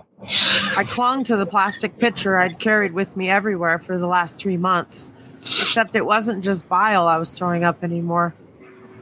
[0.75, 4.57] I clung to the plastic pitcher I'd carried with me everywhere for the last three
[4.57, 8.33] months, except it wasn't just bile I was throwing up anymore,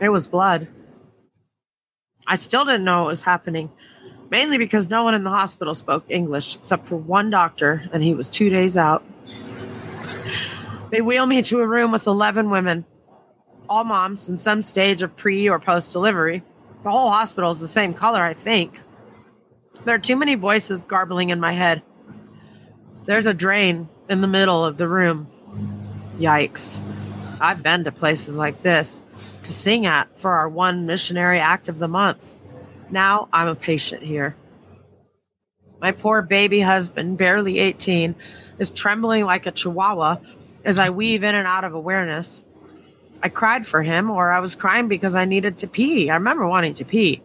[0.01, 0.67] it was blood.
[2.27, 3.69] I still didn't know what was happening,
[4.33, 8.15] mainly because no one in the hospital spoke English except for one doctor, and he
[8.15, 9.03] was two days out.
[10.89, 12.83] They wheel me to a room with 11 women,
[13.69, 16.41] all moms in some stage of pre or post delivery.
[16.81, 18.79] The whole hospital is the same color, I think.
[19.85, 21.83] There are too many voices garbling in my head.
[23.05, 25.27] There's a drain in the middle of the room.
[26.17, 26.81] Yikes.
[27.39, 28.99] I've been to places like this
[29.43, 32.32] to sing at for our one missionary act of the month.
[32.93, 34.35] Now I'm a patient here.
[35.81, 38.13] My poor baby husband, barely 18,
[38.59, 40.17] is trembling like a chihuahua
[40.63, 42.43] as I weave in and out of awareness.
[43.23, 46.11] I cried for him, or I was crying because I needed to pee.
[46.11, 47.23] I remember wanting to pee.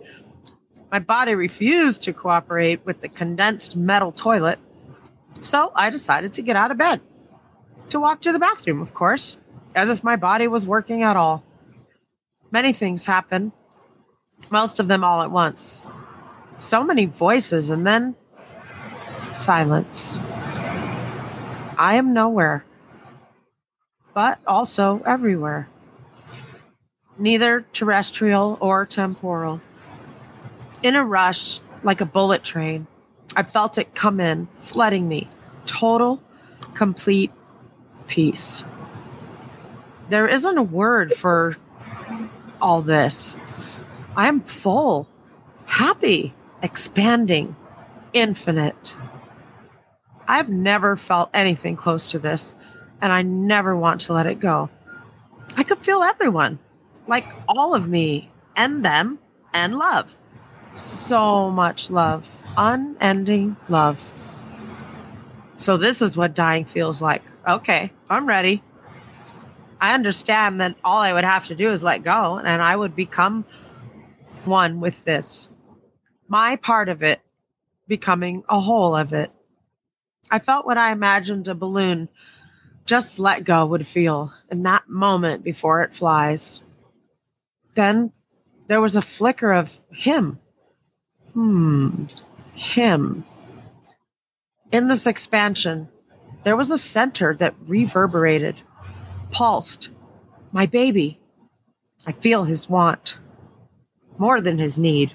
[0.90, 4.58] My body refused to cooperate with the condensed metal toilet,
[5.42, 7.02] so I decided to get out of bed.
[7.90, 9.36] To walk to the bathroom, of course,
[9.74, 11.44] as if my body was working at all.
[12.50, 13.52] Many things happened,
[14.50, 15.86] most of them all at once.
[16.58, 18.14] So many voices, and then
[19.32, 20.20] silence.
[21.78, 22.64] I am nowhere,
[24.14, 25.68] but also everywhere,
[27.18, 29.60] neither terrestrial or temporal.
[30.82, 32.86] In a rush, like a bullet train,
[33.36, 35.28] I felt it come in, flooding me.
[35.66, 36.20] Total,
[36.74, 37.30] complete
[38.08, 38.64] peace.
[40.08, 41.56] There isn't a word for
[42.60, 43.36] all this.
[44.18, 45.08] I am full,
[45.64, 47.56] happy, expanding,
[48.12, 48.94] infinite.
[50.26, 52.54] I've never felt anything close to this,
[53.00, 54.68] and I never want to let it go.
[55.56, 56.58] I could feel everyone,
[57.06, 59.18] like all of me and them,
[59.54, 60.14] and love
[60.78, 64.12] so much love, unending love.
[65.56, 67.22] So, this is what dying feels like.
[67.46, 68.62] Okay, I'm ready.
[69.80, 72.96] I understand that all I would have to do is let go and I would
[72.96, 73.44] become
[74.48, 75.48] one with this.
[76.28, 77.20] My part of it
[77.86, 79.30] becoming a whole of it.
[80.30, 82.08] I felt what I imagined a balloon
[82.84, 86.60] just let go would feel in that moment before it flies.
[87.74, 88.12] Then
[88.66, 90.38] there was a flicker of him
[91.38, 92.06] Hmm.
[92.54, 93.24] Him.
[94.72, 95.88] In this expansion,
[96.42, 98.56] there was a center that reverberated,
[99.30, 99.90] pulsed.
[100.50, 101.20] My baby.
[102.06, 103.18] I feel his want.
[104.18, 105.14] More than his need.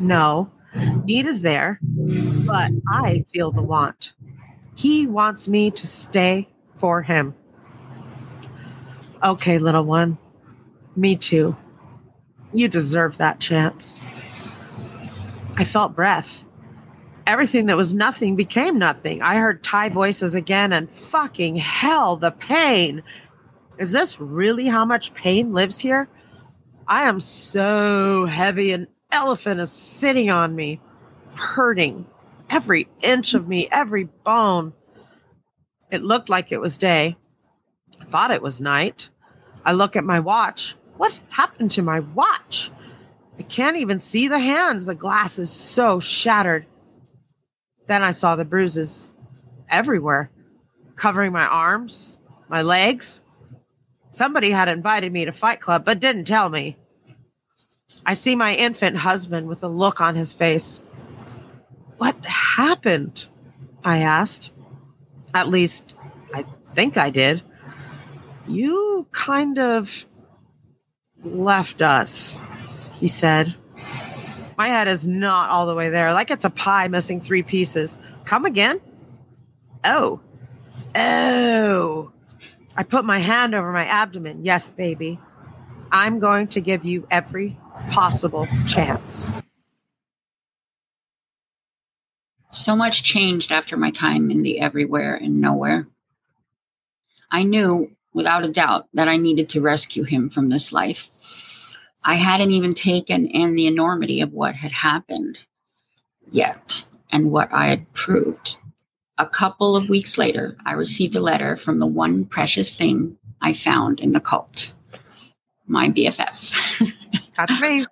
[0.00, 0.50] No,
[1.04, 4.12] need is there, but I feel the want.
[4.74, 7.34] He wants me to stay for him.
[9.22, 10.16] Okay, little one.
[10.96, 11.56] Me too.
[12.52, 14.00] You deserve that chance.
[15.56, 16.44] I felt breath.
[17.26, 19.20] Everything that was nothing became nothing.
[19.20, 23.02] I heard Thai voices again, and fucking hell, the pain.
[23.78, 26.08] Is this really how much pain lives here?
[26.88, 30.80] I am so heavy, an elephant is sitting on me,
[31.34, 32.06] hurting
[32.48, 34.72] every inch of me, every bone.
[35.90, 37.16] It looked like it was day.
[38.00, 39.10] I thought it was night.
[39.66, 40.76] I look at my watch.
[40.96, 42.70] What happened to my watch?
[43.38, 44.86] I can't even see the hands.
[44.86, 46.64] The glass is so shattered.
[47.86, 49.12] Then I saw the bruises
[49.68, 50.30] everywhere,
[50.96, 52.16] covering my arms,
[52.48, 53.20] my legs.
[54.18, 56.74] Somebody had invited me to Fight Club, but didn't tell me.
[58.04, 60.82] I see my infant husband with a look on his face.
[61.98, 63.26] What happened?
[63.84, 64.50] I asked.
[65.32, 65.94] At least,
[66.34, 66.44] I
[66.74, 67.42] think I did.
[68.48, 70.04] You kind of
[71.22, 72.44] left us,
[72.98, 73.54] he said.
[74.56, 77.96] My head is not all the way there, like it's a pie missing three pieces.
[78.24, 78.80] Come again?
[79.84, 80.20] Oh.
[80.96, 82.10] Oh.
[82.78, 84.44] I put my hand over my abdomen.
[84.44, 85.18] Yes, baby.
[85.90, 87.56] I'm going to give you every
[87.90, 89.28] possible chance.
[92.52, 95.88] So much changed after my time in the everywhere and nowhere.
[97.32, 101.08] I knew, without a doubt, that I needed to rescue him from this life.
[102.04, 105.40] I hadn't even taken in the enormity of what had happened
[106.30, 108.56] yet and what I had proved.
[109.18, 113.52] A couple of weeks later, I received a letter from the one precious thing I
[113.52, 114.72] found in the cult
[115.68, 116.92] my BFF.
[117.36, 117.86] That's me.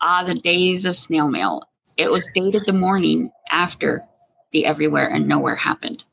[0.00, 1.64] ah, the days of snail mail.
[1.96, 4.04] It was dated the morning after
[4.52, 6.04] the everywhere and nowhere happened.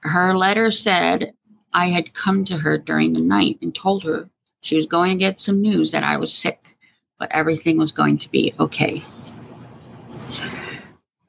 [0.00, 1.32] Her letter said
[1.72, 4.28] I had come to her during the night and told her
[4.62, 6.76] she was going to get some news that I was sick,
[7.18, 9.04] but everything was going to be okay.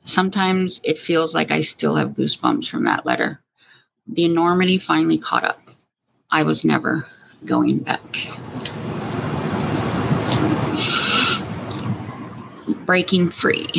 [0.05, 3.41] Sometimes it feels like I still have goosebumps from that letter.
[4.07, 5.61] The enormity finally caught up.
[6.29, 7.05] I was never
[7.45, 8.01] going back.
[12.85, 13.69] Breaking free.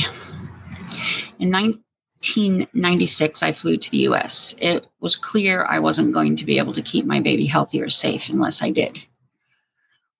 [1.39, 4.55] In 1996, I flew to the US.
[4.59, 7.91] It was clear I wasn't going to be able to keep my baby healthy or
[7.91, 8.99] safe unless I did.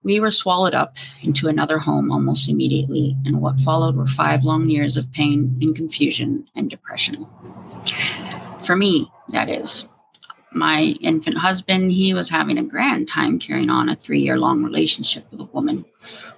[0.05, 4.69] We were swallowed up into another home almost immediately, and what followed were five long
[4.69, 7.27] years of pain and confusion and depression.
[8.63, 9.89] For me, that is.
[10.53, 14.63] My infant husband, he was having a grand time carrying on a three year long
[14.63, 15.85] relationship with a woman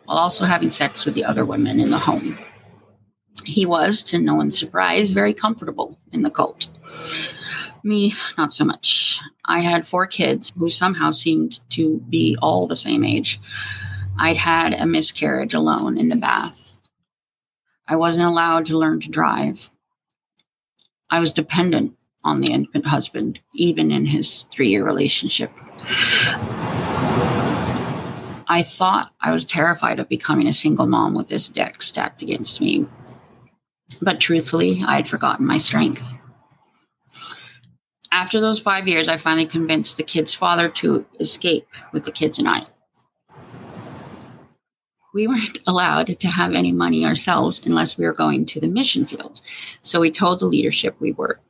[0.06, 2.38] while also having sex with the other women in the home.
[3.44, 6.68] He was, to no one's surprise, very comfortable in the cult.
[7.86, 9.20] Me, not so much.
[9.44, 13.40] I had four kids who somehow seemed to be all the same age.
[14.18, 16.74] I'd had a miscarriage alone in the bath.
[17.86, 19.70] I wasn't allowed to learn to drive.
[21.10, 25.52] I was dependent on the infant husband, even in his three year relationship.
[28.48, 32.60] I thought I was terrified of becoming a single mom with this deck stacked against
[32.60, 32.84] me.
[34.02, 36.15] But truthfully, I had forgotten my strength.
[38.16, 42.38] After those five years, I finally convinced the kid's father to escape with the kids
[42.38, 42.62] and I.
[45.12, 49.04] We weren't allowed to have any money ourselves unless we were going to the mission
[49.04, 49.42] field,
[49.82, 51.40] so we told the leadership we were.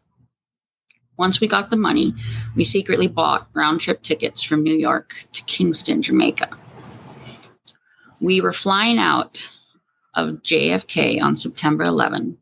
[1.16, 2.12] Once we got the money,
[2.56, 6.48] we secretly bought round trip tickets from New York to Kingston, Jamaica.
[8.20, 9.40] We were flying out
[10.14, 12.38] of JFK on September 11,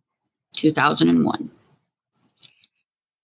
[0.55, 1.51] 2001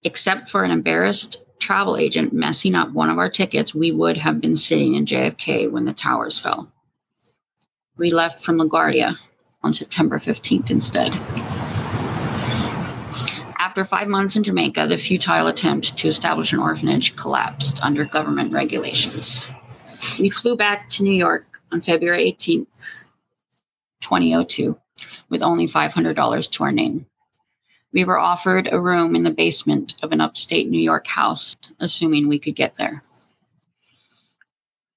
[0.02, 4.40] except for an embarrassed travel agent messing up one of our tickets, we would have
[4.40, 6.72] been sitting in JFK when the towers fell.
[7.96, 9.16] We left from LaGuardia
[9.62, 11.10] on September 15th instead.
[13.58, 18.52] After five months in Jamaica, the futile attempt to establish an orphanage collapsed under government
[18.52, 19.48] regulations.
[20.18, 22.66] We flew back to New York on February 18th,
[24.00, 24.78] 2002,
[25.28, 27.06] with only $500 to our name.
[27.92, 32.28] We were offered a room in the basement of an upstate New York house, assuming
[32.28, 33.02] we could get there.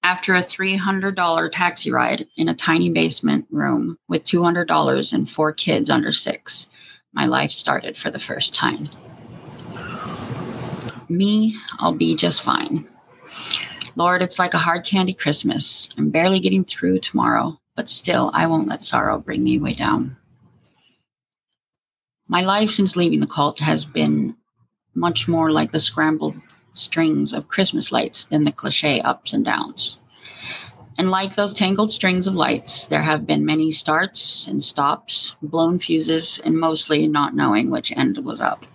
[0.03, 5.89] After a $300 taxi ride in a tiny basement room with $200 and four kids
[5.89, 6.67] under six,
[7.13, 8.83] my life started for the first time.
[11.09, 12.87] Me, I'll be just fine.
[13.95, 15.89] Lord, it's like a hard candy Christmas.
[15.97, 20.17] I'm barely getting through tomorrow, but still, I won't let sorrow bring me way down.
[22.27, 24.35] My life since leaving the cult has been
[24.95, 26.35] much more like the scrambled
[26.73, 29.97] strings of Christmas lights than the cliche ups and downs.
[30.97, 35.79] And like those tangled strings of lights, there have been many starts and stops, blown
[35.79, 38.65] fuses, and mostly not knowing which end was up.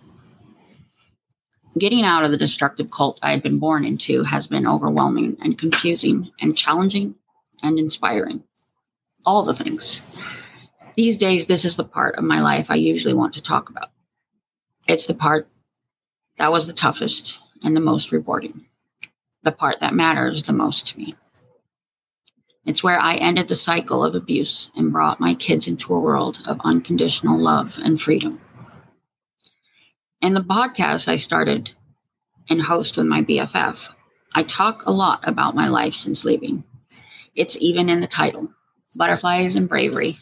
[1.79, 5.57] Getting out of the destructive cult I had been born into has been overwhelming and
[5.57, 7.15] confusing and challenging
[7.63, 8.43] and inspiring.
[9.25, 10.03] All the things.
[10.99, 13.93] These days, this is the part of my life I usually want to talk about.
[14.89, 15.47] It's the part
[16.39, 18.67] that was the toughest and the most rewarding,
[19.45, 21.15] the part that matters the most to me.
[22.67, 26.41] It's where I ended the cycle of abuse and brought my kids into a world
[26.47, 28.41] of unconditional love and freedom.
[30.21, 31.71] In the podcast I started
[32.51, 33.89] and host with my BFF,
[34.35, 36.65] I talk a lot about my life since leaving.
[37.37, 38.49] It's even in the title
[38.97, 40.19] Butterflies and Bravery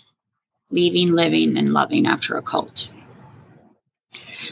[0.71, 2.91] Leaving, Living, and Loving After a Cult.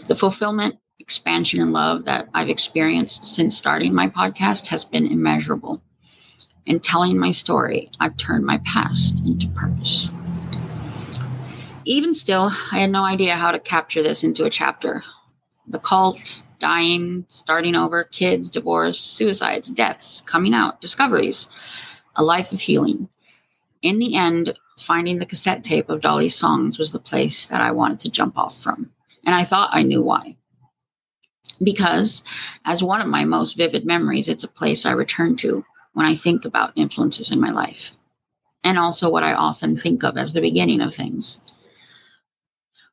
[0.06, 5.82] The fulfillment, expansion, and love that I've experienced since starting my podcast has been immeasurable.
[6.66, 10.08] In telling my story, I've turned my past into purpose.
[11.84, 15.02] Even still, I had no idea how to capture this into a chapter.
[15.66, 21.48] The cult, dying, starting over, kids, divorce, suicides, deaths, coming out, discoveries,
[22.14, 23.08] a life of healing.
[23.82, 27.70] In the end, finding the cassette tape of Dolly's songs was the place that I
[27.70, 28.90] wanted to jump off from.
[29.26, 30.36] And I thought I knew why.
[31.62, 32.22] Because,
[32.64, 36.16] as one of my most vivid memories, it's a place I return to when I
[36.16, 37.92] think about influences in my life.
[38.64, 41.38] And also what I often think of as the beginning of things.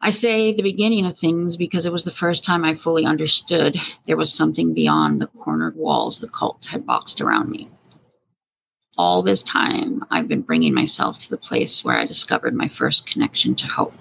[0.03, 3.79] I say the beginning of things because it was the first time I fully understood
[4.05, 7.69] there was something beyond the cornered walls the cult had boxed around me.
[9.03, 13.07] All this time, I've been bringing myself to the place where I discovered my first
[13.07, 13.95] connection to hope.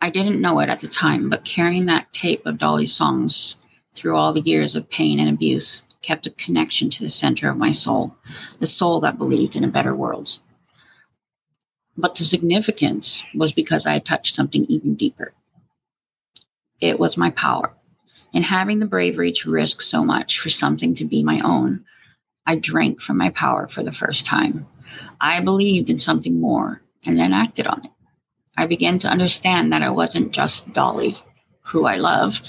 [0.00, 3.56] I didn't know it at the time, but carrying that tape of Dolly's songs
[3.96, 7.56] through all the years of pain and abuse kept a connection to the center of
[7.56, 8.14] my soul,
[8.60, 10.38] the soul that believed in a better world.
[11.96, 15.32] But the significance was because I had touched something even deeper.
[16.80, 17.74] It was my power.
[18.32, 21.84] And having the bravery to risk so much for something to be my own,
[22.46, 24.66] I drank from my power for the first time.
[25.20, 27.90] I believed in something more and then acted on it.
[28.56, 31.16] I began to understand that I wasn't just Dolly,
[31.62, 32.40] who I love,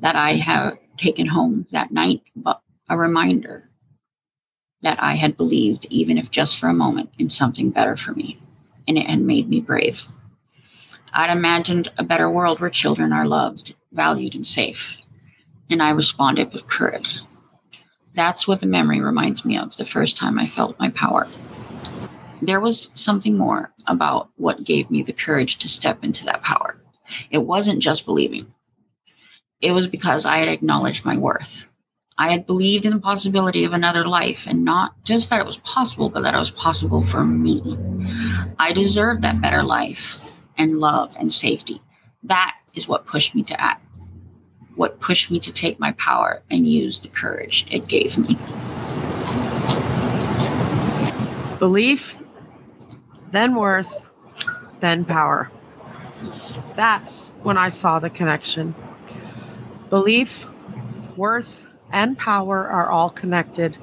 [0.00, 3.68] that I have taken home that night, but a reminder
[4.82, 8.40] that I had believed, even if just for a moment, in something better for me
[8.88, 10.06] and it had made me brave.
[11.12, 14.98] I'd imagined a better world where children are loved, valued, and safe.
[15.70, 17.20] And I responded with courage.
[18.14, 21.26] That's what the memory reminds me of the first time I felt my power.
[22.40, 26.80] There was something more about what gave me the courage to step into that power.
[27.30, 28.52] It wasn't just believing,
[29.60, 31.68] it was because I had acknowledged my worth.
[32.16, 35.56] I had believed in the possibility of another life, and not just that it was
[35.58, 37.76] possible, but that it was possible for me.
[38.58, 40.16] I deserved that better life
[40.56, 41.82] and love and safety.
[42.22, 43.84] That is what pushed me to act,
[44.78, 48.38] what pushed me to take my power and use the courage it gave me.
[51.58, 52.16] Belief,
[53.32, 54.06] then worth,
[54.78, 55.50] then power.
[56.76, 58.72] That's when I saw the connection.
[59.90, 60.46] Belief,
[61.16, 63.76] worth, and power are all connected,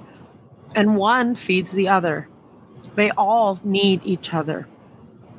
[0.76, 2.30] and one feeds the other.
[2.96, 4.66] They all need each other.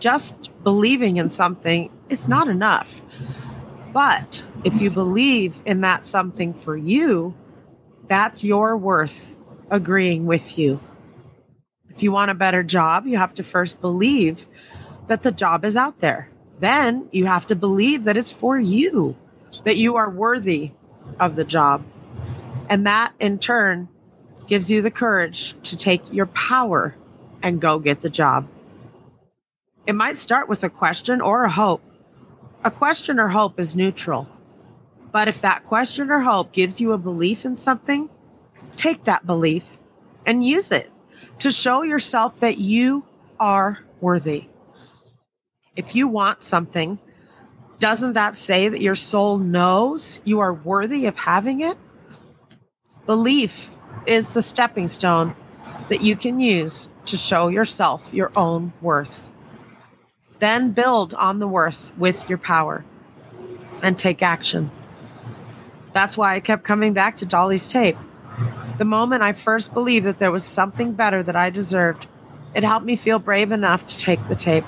[0.01, 3.01] Just believing in something is not enough.
[3.97, 7.33] But if you believe in that something for you,
[8.09, 9.35] that's your worth
[9.71, 10.81] agreeing with you.
[11.89, 14.45] If you want a better job, you have to first believe
[15.07, 16.29] that the job is out there.
[16.61, 19.17] Then you have to believe that it's for you,
[19.65, 20.73] that you are worthy
[21.19, 21.83] of the job.
[22.69, 23.89] And that in turn
[24.47, 26.95] gives you the courage to take your power
[27.43, 28.47] and go get the job.
[29.87, 31.81] It might start with a question or a hope.
[32.67, 34.27] A question or hope is neutral.
[35.13, 38.11] But if that question or hope gives you a belief in something,
[38.75, 39.77] take that belief
[40.27, 40.91] and use it
[41.39, 43.05] to show yourself that you
[43.39, 44.47] are worthy.
[45.77, 46.99] If you want something,
[47.79, 51.77] doesn't that say that your soul knows you are worthy of having it?
[53.07, 53.71] Belief
[54.07, 55.37] is the stepping stone
[55.89, 59.31] that you can use to show yourself your own worth.
[60.39, 62.85] Then build on the worth with your power
[63.83, 64.71] and take action.
[65.93, 67.97] That's why I kept coming back to Dolly's tape.
[68.79, 72.07] The moment I first believed that there was something better that I deserved,
[72.55, 74.65] it helped me feel brave enough to take the tape.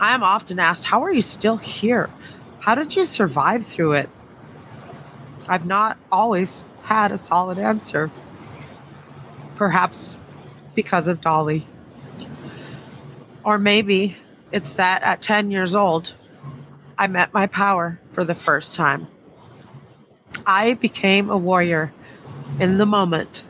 [0.00, 2.10] I am often asked, How are you still here?
[2.60, 4.10] How did you survive through it?
[5.48, 8.10] I've not always had a solid answer.
[9.56, 10.18] Perhaps
[10.74, 11.66] because of Dolly.
[13.44, 14.16] Or maybe
[14.52, 16.14] it's that at 10 years old,
[16.98, 19.08] I met my power for the first time.
[20.46, 21.92] I became a warrior
[22.60, 23.42] in the moment,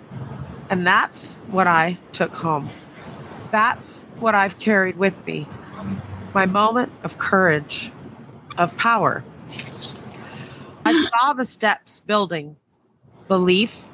[0.71, 2.71] and that's what I took home.
[3.51, 5.47] That's what I've carried with me
[6.35, 7.93] my moment of courage,
[8.57, 9.23] of power.
[10.85, 12.57] I saw the steps building
[13.29, 13.85] belief,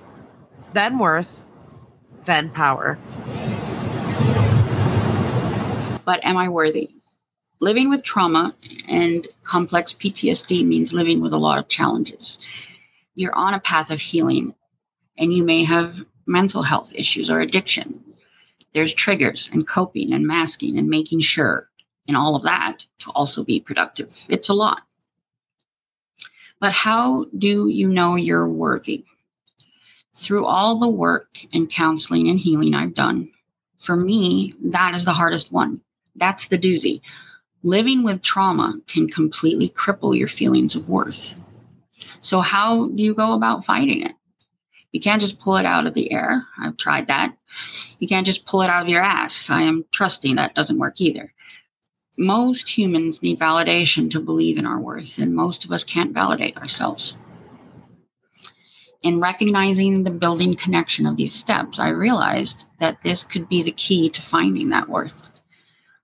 [0.73, 1.45] then worth,
[2.25, 2.99] then power.
[6.05, 6.91] But am I worthy?
[7.61, 8.55] Living with trauma
[8.89, 12.39] and complex PTSD means living with a lot of challenges.
[13.15, 14.55] You're on a path of healing,
[15.17, 18.05] and you may have mental health issues or addiction.
[18.75, 21.69] There's triggers and coping and masking and making sure
[22.09, 24.17] and all of that to also be productive.
[24.29, 24.83] It's a lot.
[26.59, 29.05] But how do you know you're worthy?
[30.17, 33.31] Through all the work and counseling and healing I've done,
[33.79, 35.83] for me, that is the hardest one.
[36.17, 37.03] That's the doozy.
[37.69, 41.39] Living with trauma can completely cripple your feelings of worth.
[42.23, 44.13] So, how do you go about fighting it?
[44.91, 46.47] You can't just pull it out of the air.
[46.59, 47.37] I've tried that.
[47.99, 49.51] You can't just pull it out of your ass.
[49.51, 51.35] I am trusting that doesn't work either.
[52.17, 56.57] Most humans need validation to believe in our worth, and most of us can't validate
[56.57, 57.19] ourselves.
[59.03, 63.73] In recognizing the building connection of these steps, I realized that this could be the
[63.73, 65.38] key to finding that worth.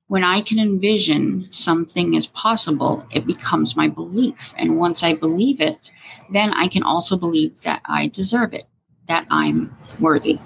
[0.06, 4.52] When I can envision something is possible, it becomes my belief.
[4.58, 5.78] And once I believe it,
[6.30, 8.64] then I can also believe that I deserve it,
[9.08, 10.38] that I'm worthy.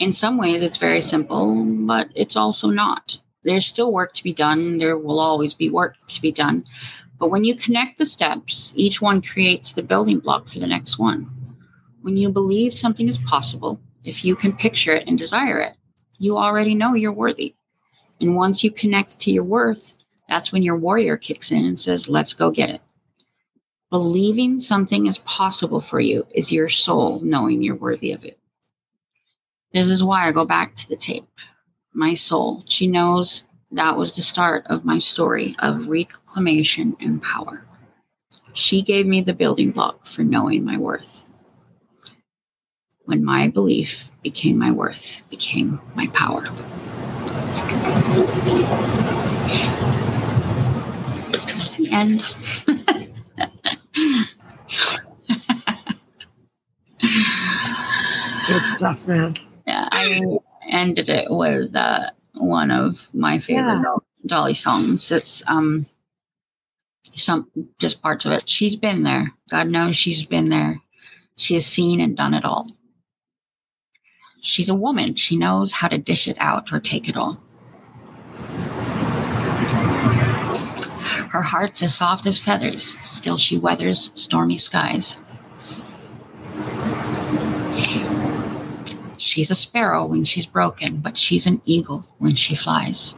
[0.00, 3.18] In some ways, it's very simple, but it's also not.
[3.42, 4.76] There's still work to be done.
[4.76, 6.64] There will always be work to be done.
[7.18, 10.98] But when you connect the steps, each one creates the building block for the next
[10.98, 11.30] one.
[12.02, 15.76] When you believe something is possible, if you can picture it and desire it,
[16.18, 17.55] you already know you're worthy.
[18.20, 19.94] And once you connect to your worth,
[20.28, 22.80] that's when your warrior kicks in and says, let's go get it.
[23.90, 28.38] Believing something is possible for you is your soul knowing you're worthy of it.
[29.72, 31.28] This is why I go back to the tape.
[31.92, 37.64] My soul, she knows that was the start of my story of reclamation and power.
[38.54, 41.22] She gave me the building block for knowing my worth.
[43.04, 46.44] When my belief became my worth, became my power.
[51.76, 52.22] The end.
[58.46, 59.36] Good stuff, man.
[59.66, 60.20] Yeah, I
[60.68, 63.96] ended it with uh, one of my favorite Yeah.
[64.26, 65.10] Dolly songs.
[65.10, 65.86] It's um
[67.14, 67.48] some
[67.78, 68.48] just parts of it.
[68.48, 69.32] She's been there.
[69.50, 70.80] God knows she's been there.
[71.36, 72.66] She has seen and done it all.
[74.40, 75.14] She's a woman.
[75.16, 77.40] She knows how to dish it out or take it all.
[81.30, 85.18] Her heart's as soft as feathers, still she weathers stormy skies.
[89.18, 93.14] She's a sparrow when she's broken, but she's an eagle when she flies.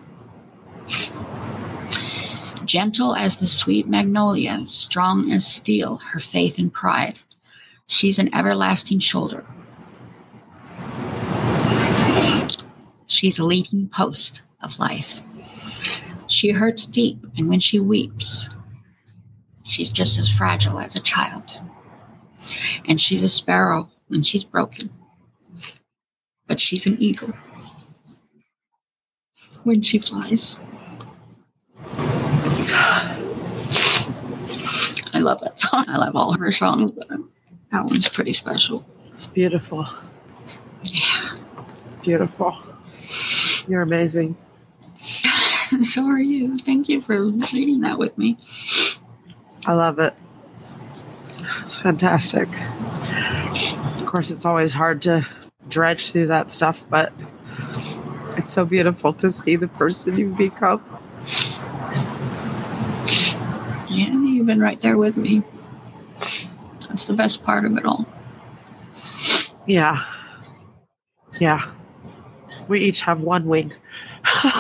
[2.65, 7.17] Gentle as the sweet magnolia, strong as steel, her faith and pride.
[7.87, 9.47] She's an everlasting shoulder.
[13.09, 15.21] She's a leading post of life.
[16.29, 18.51] She hurts deep, and when she weeps,
[19.65, 21.61] she's just as fragile as a child.
[22.87, 24.91] And she's a sparrow and she's broken,
[26.47, 27.33] but she's an eagle
[29.65, 30.61] when she flies.
[35.15, 35.85] I love that song.
[35.89, 37.09] I love all her songs, but
[37.73, 38.85] that one's pretty special.
[39.13, 39.87] It's beautiful.
[40.83, 41.31] Yeah.
[42.03, 42.57] Beautiful.
[43.69, 44.37] You're amazing.
[45.83, 46.57] So are you.
[46.57, 48.39] Thank you for reading that with me.
[49.67, 50.15] I love it.
[51.67, 52.49] It's fantastic.
[54.01, 55.27] Of course, it's always hard to
[55.69, 57.13] dredge through that stuff, but
[58.39, 60.83] it's so beautiful to see the person you've become.
[63.91, 65.43] Yeah, you've been right there with me.
[66.89, 68.07] That's the best part of it all.
[69.67, 70.03] Yeah.
[71.39, 71.71] Yeah.
[72.69, 73.73] We each have one wing.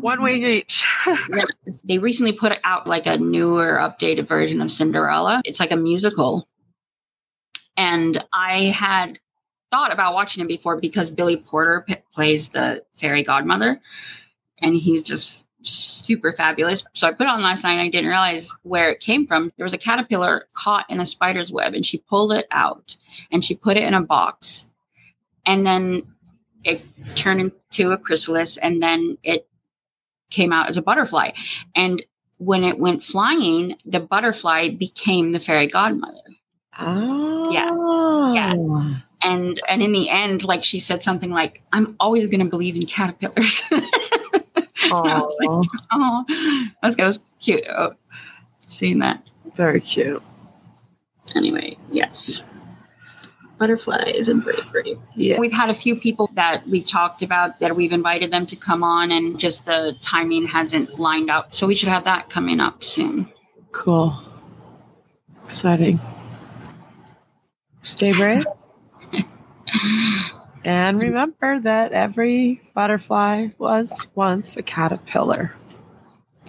[0.00, 0.84] one wing each.
[1.84, 5.42] they recently put out like a newer, updated version of Cinderella.
[5.44, 6.48] It's like a musical.
[7.76, 9.18] And I had
[9.70, 13.80] thought about watching it before because Billy Porter p- plays the fairy godmother,
[14.58, 16.84] and he's just super fabulous.
[16.94, 19.52] So I put it on last night and I didn't realize where it came from.
[19.56, 22.96] There was a caterpillar caught in a spider's web, and she pulled it out
[23.30, 24.68] and she put it in a box.
[25.46, 26.02] And then
[26.64, 26.82] it
[27.16, 29.48] turned into a chrysalis, and then it
[30.30, 31.32] came out as a butterfly.
[31.74, 32.02] And
[32.38, 36.18] when it went flying, the butterfly became the fairy godmother.
[36.78, 37.52] Oh.
[38.34, 39.00] Yeah.
[39.22, 42.86] And and in the end, like she said something like, I'm always gonna believe in
[42.86, 43.62] caterpillars.
[44.90, 46.24] Oh, oh,
[46.82, 47.64] that was cute.
[47.68, 47.92] Oh,
[48.66, 49.22] seeing that.
[49.54, 50.22] very cute.
[51.34, 52.42] Anyway, yes.
[53.58, 54.98] butterflies and bravery.
[55.14, 55.38] Yeah.
[55.38, 58.82] We've had a few people that we talked about that we've invited them to come
[58.82, 61.54] on, and just the timing hasn't lined up.
[61.54, 63.30] So we should have that coming up soon.
[63.72, 64.14] Cool.
[65.44, 66.00] Exciting.
[67.82, 68.44] Stay brave.
[70.64, 75.52] and remember that every butterfly was once a caterpillar.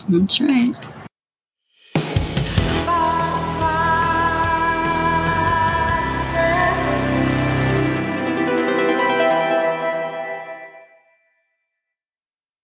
[0.09, 0.75] That's right.